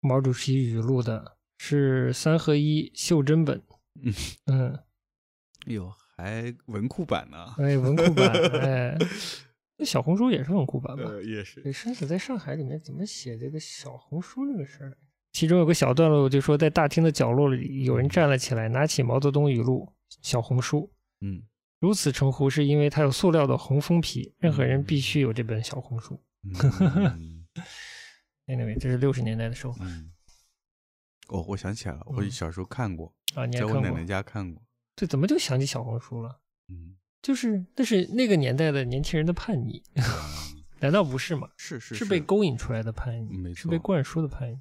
[0.00, 3.62] 毛主席语录的，是三合一袖珍本。
[4.02, 4.12] 嗯
[4.46, 4.74] 嗯，
[5.66, 7.54] 哎呦，还文库版呢。
[7.58, 8.30] 哎，文库版，
[8.62, 8.96] 哎，
[9.76, 11.02] 那小红书也是文库版吧？
[11.04, 11.60] 呃，也是。
[11.62, 14.96] 对，生死在上海里面怎么写这个小红书这个事儿？
[15.32, 19.88] 其中有个小段落就说，在大厅的角落里，有人站了起来，拿起毛泽东语录
[20.22, 20.80] 《小红书》，
[21.26, 21.42] 嗯
[21.80, 26.22] 如此称呼是因为它有塑料的红封皮，任何人必须有这本小红书。
[26.44, 27.44] 嗯
[28.46, 30.12] Anyway，这是六十年代的时候嗯。
[31.28, 34.06] 哦，我想起来了，我嗯小时候看过，啊，你还看过在我奶奶？
[34.06, 34.62] 家看过。
[34.94, 36.40] 这怎么就想起小红书了？
[36.68, 39.82] 嗯，就是那是那个年代的年轻人的叛逆，
[40.80, 41.48] 难道不是吗？
[41.56, 44.60] 是是是被勾引出来的叛逆，没是被灌输的叛逆。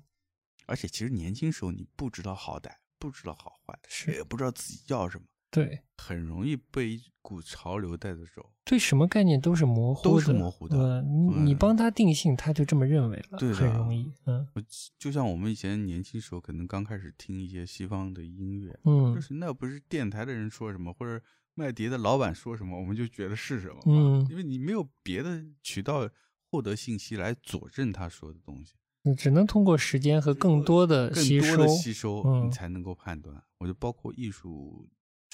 [0.68, 8.50] 而且其实年轻时候你不知道好歹，不知道好坏，是也不知道自己要什么，对很容易被一股潮流带着走。
[8.64, 14.12] 对，什么概念都是模糊的，都是模糊的呃你帮他定性，他就这么认为了，对的很容易。
[14.26, 14.64] 嗯我
[14.98, 21.22] 就像我们以前年轻时候，可能刚开始听一些西方的音乐，嗯就嗯是那不是电台的人说什么，或者
[21.54, 26.10] 卖碟的老板说什么，我们就觉得是什么，嗯因为你没有别的渠道
[26.50, 33.44] 获得信息来佐证他说的东西，你只能通过时间和更多的更吸收多的，吸收，嗯你才能够判断。
[33.58, 34.88] 我就包括艺术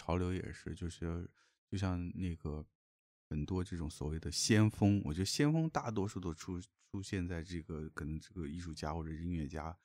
[0.07, 1.29] 潮流也是，就是
[1.69, 2.65] 就像那个
[3.29, 9.77] 很多这种所谓的先锋，我觉得先锋大多数都出出现在这个可能这个艺术家或者音乐家，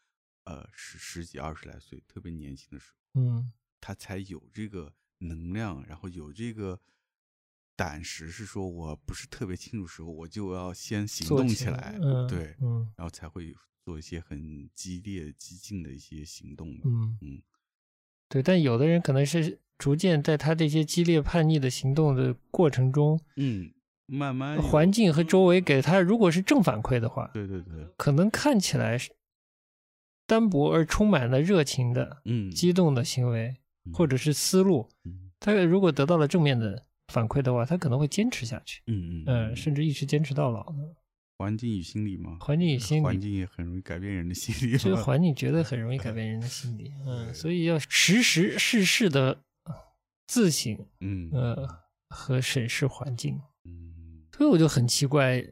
[0.45, 3.21] 呃，十十几二十来岁，特别年轻的时候。
[3.21, 6.81] 嗯他才有这个能量，然后有这个
[7.75, 13.53] 胆识，是说我不是特别清楚时候，我就要先行动做起起来，嗯对，嗯然后才会
[13.85, 16.83] 做一些很激烈、激进的一些行动嘛。
[16.85, 17.43] 嗯嗯
[18.33, 23.71] 对，但有的人可能是逐渐在他这些激烈叛逆的行动的过程中，嗯，
[24.07, 29.11] 慢慢环境和周围给他如果是正反馈的话，对对对，可能看起来是
[30.27, 33.55] 单薄而充满了热情的、嗯，激动的行为，
[33.93, 35.31] 或者是思路，嗯。
[35.39, 40.79] 他如果得到了正面的反馈的话，他可能会坚持下去，嗯嗯嗯，甚至一直坚持到老的。
[41.43, 44.79] 环境与心理嘛，环境与心理，环境也很容易改变人的心理嘛。
[44.79, 49.43] 这个环境绝对很容易改变人的心理， 嗯，所以要时时事事的
[50.29, 51.29] 自省，嗯。
[51.33, 51.69] 呃，
[52.09, 53.41] 和审视环境。
[53.65, 54.23] 嗯。
[54.37, 55.45] 所以我就很奇怪，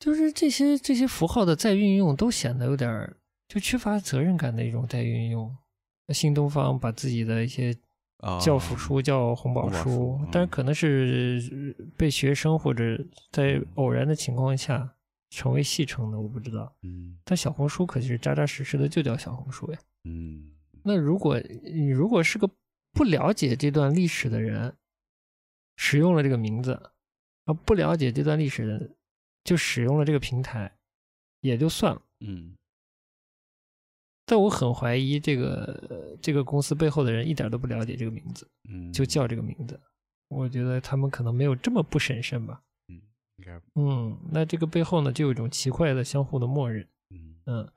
[0.00, 3.16] 就是这些这些符号的再运用，都显得有点儿
[3.48, 5.56] 就缺乏责任感的一种再运用。
[6.12, 7.74] 新东方把自己的一些
[8.18, 8.38] 啊。
[8.40, 12.82] 教辅书叫红宝书书，但是嗯可能是被学生或者
[13.30, 14.95] 在偶然的情况下
[15.36, 16.74] 成为戏称的，我不知道。
[16.82, 19.78] 嗯但小红书可是扎扎实实的就叫小红书呀。
[20.04, 20.50] 嗯
[20.82, 22.48] 那如果你如果是个
[22.92, 24.74] 不了解这段历史的人，
[25.76, 26.72] 使用了这个名字，
[27.44, 28.96] 啊，不了解这段历史的人
[29.44, 30.74] 就使用了这个平台，
[31.40, 32.00] 也就算了。
[32.20, 32.56] 嗯
[34.24, 39.78] 但我很怀疑这个呃这个公司背后的人一点都不了解这个名字，嗯，就叫这个名字。
[40.28, 42.62] 我觉得他们可能没有这么不审慎吧。
[43.38, 46.86] 嗯应该嗯，那这个背后呢，就有一种奇怪的相互的默认。
[47.10, 47.72] 嗯嗯，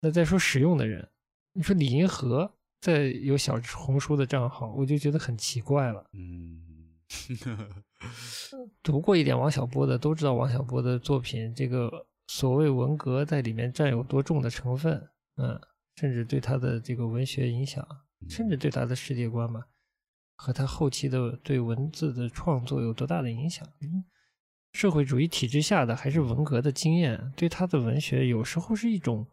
[0.00, 1.08] 那再说使用的人，
[1.54, 6.04] 你说李银河在有小红书的账号，我就觉得很奇怪了。
[6.12, 6.62] 嗯
[8.82, 15.58] 读过一点王小波的都知道王小波的作品，这个所谓文革在里面占有多重的成分，嗯，
[15.96, 17.84] 甚至对他的这个文学影响，
[18.28, 19.66] 甚至对他的世界观吧，
[20.36, 23.66] 和他后期的对文字的创作有多大的影响。
[23.80, 24.04] 嗯
[24.72, 29.26] 社会主义体制下的还是文革的经验，对他的文学有时候是一种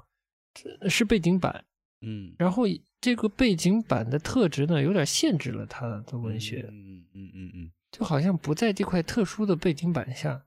[0.90, 1.66] 是背景板，
[2.02, 2.64] 嗯然后
[3.02, 6.68] 这个背景板的特质呢，有点限制了他的文学。
[6.72, 10.46] 嗯嗯嗯嗯就好像不在这块特殊的背景板下，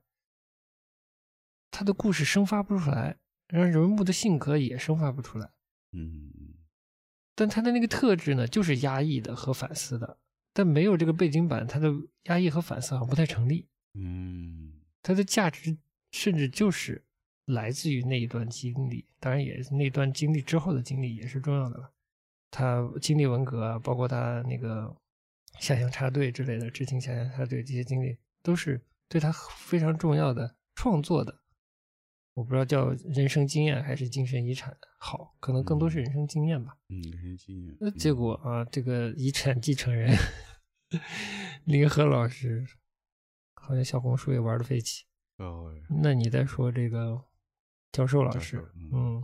[1.71, 3.17] 他的故事生发不出来，
[3.47, 5.49] 然后人物的性格也生发不出来。
[5.93, 6.31] 嗯
[7.35, 10.17] 但他的那个特质呢，就是压抑的和反思的。
[10.51, 11.89] 但没有这个背景板，他的
[12.23, 13.65] 压抑和反思好像不太成立。
[13.93, 14.73] 嗯
[15.09, 15.75] 它的价值
[16.11, 17.03] 甚至就是
[17.45, 21.91] 来自于那一段经历，当然也是那段经历之后的经历也是重要的了。
[22.51, 24.95] 他经历文革啊，包括他那个
[25.59, 31.39] 下乡插队之类的，知青下乡插队这些经历，都是对他非常重要的创作的。
[32.35, 36.77] 我不知道叫人生经验还是精神遗产好，可能更多是人生经验吧。
[36.89, 37.75] 嗯，人生经验。
[37.79, 40.15] 那结果啊，这个遗产继承人
[41.65, 42.63] 林和老师
[43.69, 45.05] 好像小红书也玩的飞起。
[45.37, 47.23] 哦，那你再说这个
[47.91, 49.23] 教授老师，嗯，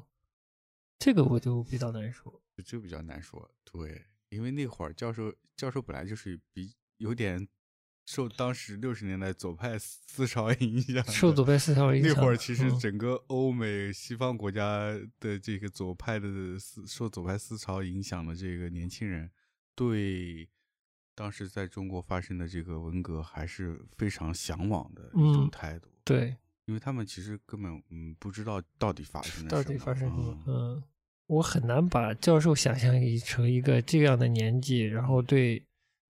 [1.00, 3.52] 这个我就比较难说，这比较难说。
[3.64, 7.48] 对，因为那会儿教授教授本来就是比有点
[8.06, 12.14] 受当时六十年代左派思潮影响，受左派思潮影响。
[12.14, 19.32] 那会儿其实整个欧美西方国家的这个左派的思受左派思潮影响的这个年轻人，
[19.74, 20.48] 对
[21.16, 25.88] 当时在中国发生的这个文革还是非常向往的一种态度。
[26.03, 26.36] 对，
[26.66, 30.43] 因为他们其实根本嗯不知道到底发生了什么到底发生什么。
[30.45, 30.84] 嗯，
[31.28, 32.93] 我很难把教授想象
[33.26, 35.66] 成一个这样的年纪，然后对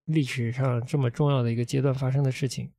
[0.06, 2.70] 历史上这么重要的一个阶段发生的事情，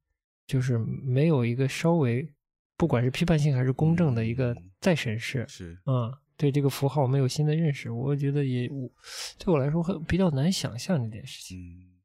[0.46, 2.28] 就是没有一个稍微
[2.76, 5.46] 不管是批判性还是公正的一个再审视。
[5.48, 8.90] 是，嗯，对这个符号没有新的认识，我觉得也我
[9.38, 11.58] 对我来说很比较难想象这件事情。
[11.58, 11.95] 嗯，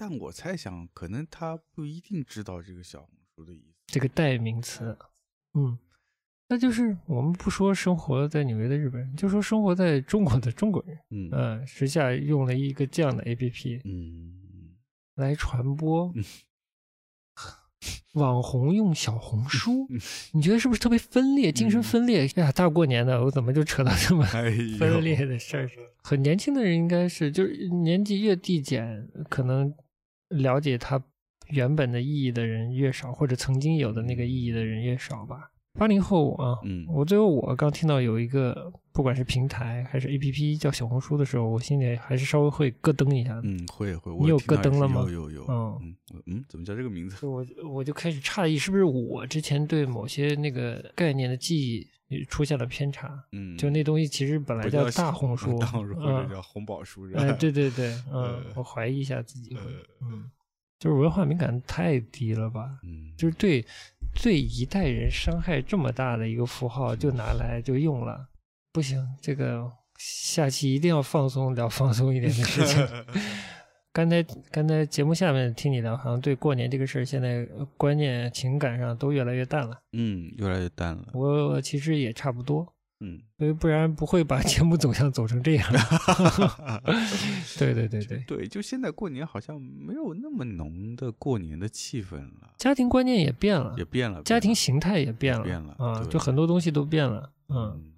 [0.00, 3.82] 但我猜想，可能他不一定知道这个小红书的意思。
[3.86, 4.96] 这个代名词，
[5.52, 5.78] 嗯，
[6.48, 10.98] 那就是我们不说生活在纽约的日本人，就说生活在中国的中国人，
[11.30, 14.78] 嗯，时下用了一个这样的 A P P，嗯，
[15.16, 16.10] 来传播
[18.14, 19.86] 网红用小红书，
[20.32, 22.26] 你觉得是不是特别分裂，精神分裂？
[22.36, 24.24] 哎呀，大过年的，我怎么就扯到这么
[24.78, 25.70] 分裂的事儿？
[26.02, 29.72] 很年轻的人应该是，就是年纪越递减，可能
[30.30, 31.02] 了解它。
[31.52, 35.50] 原本的意义的人越少，或者曾经有的那个意义的人越少吧。
[35.78, 43.40] 八零后啊，嗯，我最后我刚听到有一个，不管是平台还是 A P P 叫小红书的时候，我心里还是稍微会咯噔一下。
[43.44, 44.12] 嗯，会会。
[44.18, 45.02] 你有咯噔了吗？
[45.02, 45.46] 有有有。
[45.48, 45.96] 嗯
[46.26, 47.24] 嗯，怎么叫这个名字？
[47.26, 53.22] 我我就开始诧异，是不是我之前对某些那个概念的记忆出现了偏差？
[53.30, 57.08] 嗯，就那东西其实本来叫大红书， 或者叫红宝书。
[57.14, 59.56] 哎，对对对， 嗯，我怀疑一下自己。
[60.02, 60.28] 嗯。
[60.80, 62.80] 就是文化敏感太低了吧？
[62.84, 63.62] 嗯，就是对
[64.14, 68.28] 对一代人伤害这么大的一个符号，就拿来就用了，
[68.72, 72.86] 不行，这个下期一定要放松聊放松一点的事情。
[73.92, 77.44] 刚才刚才节目下面听你聊，好像对过年这个事儿，现在
[77.76, 79.76] 观念情感上都越来越淡了。
[79.92, 81.08] 嗯，越来越淡了。
[81.12, 82.72] 我其实也差不多。
[83.00, 85.66] 嗯，所以不然不会把节目走向走成这样。
[87.58, 97.94] 对对对对对，就现在过年好像没有那么浓的过年的气氛了，家庭观念也变了，也变了，家庭形态也变了，变了啊，就很多东西都变了，嗯，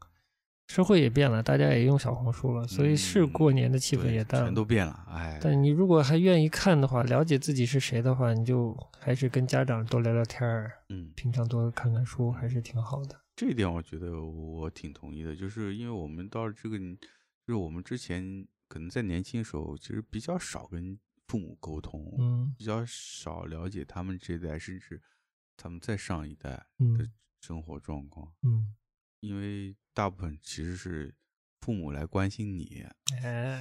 [0.69, 5.37] 社会也变了，大家也用小红书了，所以是过年的气氛也淡了，全都变了，哎。
[5.43, 13.21] 但你如果还愿意看的话，了解自己是谁的话，你就还是跟家长多聊聊天儿，嗯，平常多看看书，还是挺好的。
[13.35, 20.97] 这一点我觉得我挺同意的，就是因为我们到了这个，就是我们之前可能在年轻的时候，其实比较少跟
[21.27, 25.01] 父母沟通，嗯，比较少了解他们这一代，甚至
[25.57, 27.11] 他们再上一代的
[27.41, 28.75] 生活状况，嗯，
[29.21, 31.15] 因为大部分其实是。
[31.65, 32.85] 父母来关心你，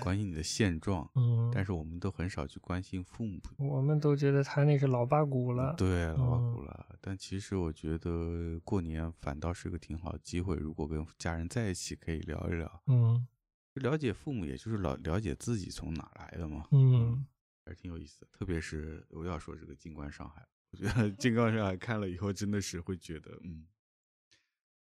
[0.01, 3.39] 关心你的现状，嗯，但是我们都很少去关心父母。
[3.59, 6.97] 我们都觉得他那是老八股了，对，老八股了。
[6.99, 13.27] 但其实我觉得过年反倒是个挺好的机会，如果跟家人在一起，可以聊一聊，嗯，
[13.75, 17.23] 了解父母，也就是了了解自己从哪来的嘛，嗯，
[17.65, 18.27] 还是挺有意思的。
[18.31, 20.41] 特别是我要说这个《金冠上海》，
[20.71, 23.65] 我觉得《金冠上海》看了以后，真的是会觉得，嗯，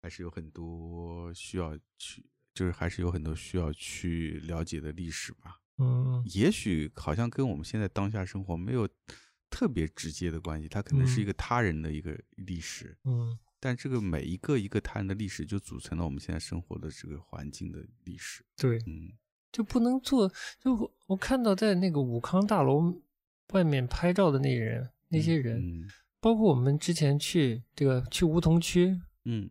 [0.02, 2.24] 还是有很多需要去。
[2.54, 8.86] 就是还是有很多需要去了解的历史吧，嗯，也许好像跟我们现在当下生活没有
[9.48, 11.32] 特别直接的关系，它可能是一个。
[11.32, 19.10] 他人的一个历史，嗯，但这个每一个一个他人的历史就组成了我们现在生活的这个环境的历史，对，嗯，
[19.52, 20.26] 就不能做，
[20.58, 22.92] 就我看到在那个武康大楼
[23.52, 25.62] 外面拍照的那人，那些人，
[26.20, 29.50] 包括我们之前去这个去梧桐区，嗯，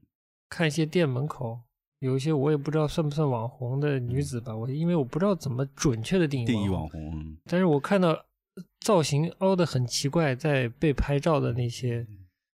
[0.49, 1.61] 看一些店门口。
[1.99, 8.25] 有一些我也不知道算不算网红的女子吧，我因为我不知道怎么准确的定义定义网红，但是我看到
[8.79, 12.03] 造型凹的很奇怪，在被拍照的那些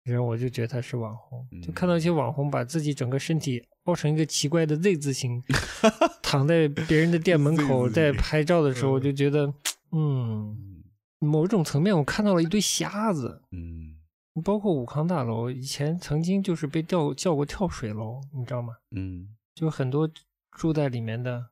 [0.03, 1.43] 人，我就觉得她是网红。
[1.63, 5.43] 就看到一些网红把自己整个身体凹成一个奇怪的 Z 字形，
[6.21, 9.53] 躺在别人的店门口在拍照的时候，我就觉得，
[9.91, 10.83] 嗯，
[11.19, 13.97] 某种层面我看到了一堆瞎子，嗯。
[14.45, 18.73] 包括武康大楼，以前曾经就是被叫叫过跳水楼，你知道吗？
[18.91, 20.09] 嗯，就很多
[20.51, 21.49] 住在里面的，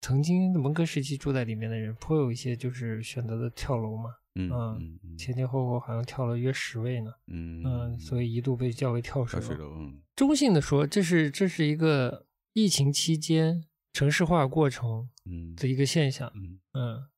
[0.00, 4.10] 曾经文革时期住在里面的人，颇有一些就是选择的跳楼嘛。
[4.38, 7.10] 嗯，前前后后好像跳了约十位呢。
[7.26, 9.74] 嗯嗯，所以一度被叫为跳水楼。
[9.76, 15.08] 嗯，中性的说，这是这是一个疫情期间城市化过程
[15.56, 16.30] 的一个现象。
[16.34, 17.08] 嗯嗯。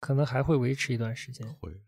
[0.00, 1.44] 可能还会维持一段时间。
[1.54, 1.82] 会，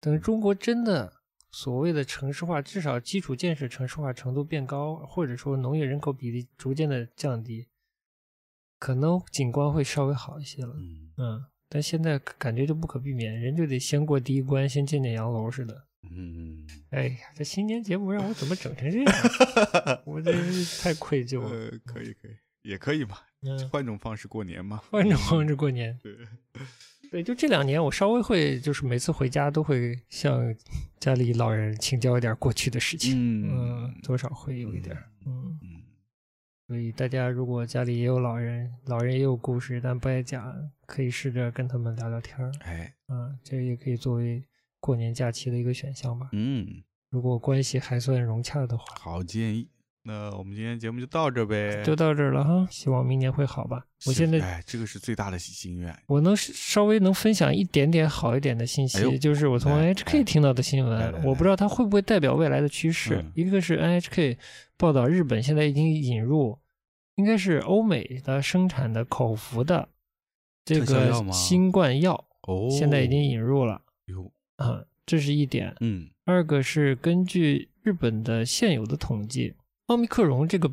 [0.00, 1.12] 等中国真的
[1.52, 7.68] 所谓的城市化，至少基础建设城市化程度变高，或者说农业人口比例逐渐的降低，
[8.80, 10.74] 可能景观会稍微好一些了。
[10.76, 11.44] 嗯嗯，
[11.74, 15.86] 但现在感觉就不可避免，人就得先过第一关，先见见洋楼似的。
[16.14, 19.14] 嗯，哎呀，这新年节目让我怎么整成这样？
[20.04, 21.48] 我 真是太愧疚了。
[21.48, 22.36] 呃，可以可以，
[22.68, 24.82] 也可以吧，嗯，换种方式过年嘛。
[24.92, 25.98] 换种方式过年。
[26.04, 26.14] 对，
[27.10, 30.54] 对，就这两年，我稍微会，就是每次回家都会向
[31.00, 33.14] 家里老人请教一点过去的事情。
[33.16, 34.94] 嗯嗯，多少会有一点。
[35.24, 35.81] 嗯，嗯，
[36.66, 42.50] 所以大家如果家里也有老人，老人也有故事，但不爱讲，可以试着跟他们聊聊天儿。
[42.60, 44.42] 哎，嗯，这也可以作为
[44.80, 46.30] 过年假期的一个选项吧。
[46.32, 49.68] 嗯，如果关系还算融洽的话，好建议。
[50.04, 51.82] 那我们今天节目就到这呗。
[51.84, 52.66] 就到这儿了哈。
[52.70, 53.86] 希望明年会好吧。
[54.06, 55.96] 我现在哎，这个是最大的心愿。
[56.06, 63.16] 我能稍微能分享一点点好一点的信息，哎就是我从 NHK 听到的新闻，我不知道它会不会代表未来的趋势。
[63.16, 64.36] 嗯一个是 NHK
[64.76, 66.58] 报道日本现在已经引入，
[67.14, 69.88] 应该是欧美的生产的口服的
[70.64, 72.12] 这个新冠药，
[72.48, 75.72] 哦，现在已经引入了哟，啊，这是一点。
[75.78, 79.54] 嗯二个是根据日本的现有的统计，
[79.86, 80.70] 奥密克戎这个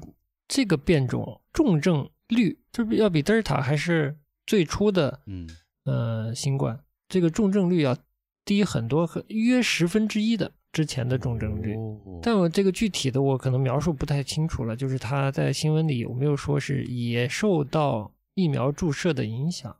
[0.47, 5.49] 这个变种重症率就是要比德尔塔还是最初的嗯，
[5.83, 7.97] 呃新冠这个重症率要
[8.45, 11.75] 低很多，很约十分之一的之前的重症率。
[11.75, 19.75] 哦但我这个具体的我可能描述不太清楚了，就是他在新闻里有没有说是也受到疫苗注射的影响？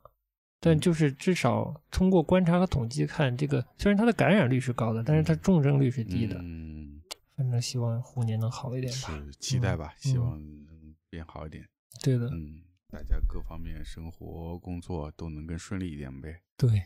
[0.62, 6.36] 但就是至少通过观察和统计看，这个虽然它的感染率是高的，但是它重症率是低的。
[6.36, 7.00] 嗯，
[7.40, 9.08] 反正希望虎年能好一点吧。
[9.08, 11.66] 是期待吧，希嗯望能变好一点。
[12.02, 16.82] 对的，嗯，大家各方面生活、工作都能更顺利一点呗，对。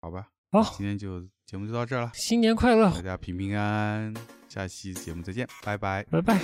[0.00, 0.28] 好吧？
[0.52, 4.14] 好，今天就节目就到这儿了，新年快乐大，家平平安安，
[4.48, 6.04] 下期节目再见，拜拜。
[6.04, 6.38] 拜拜。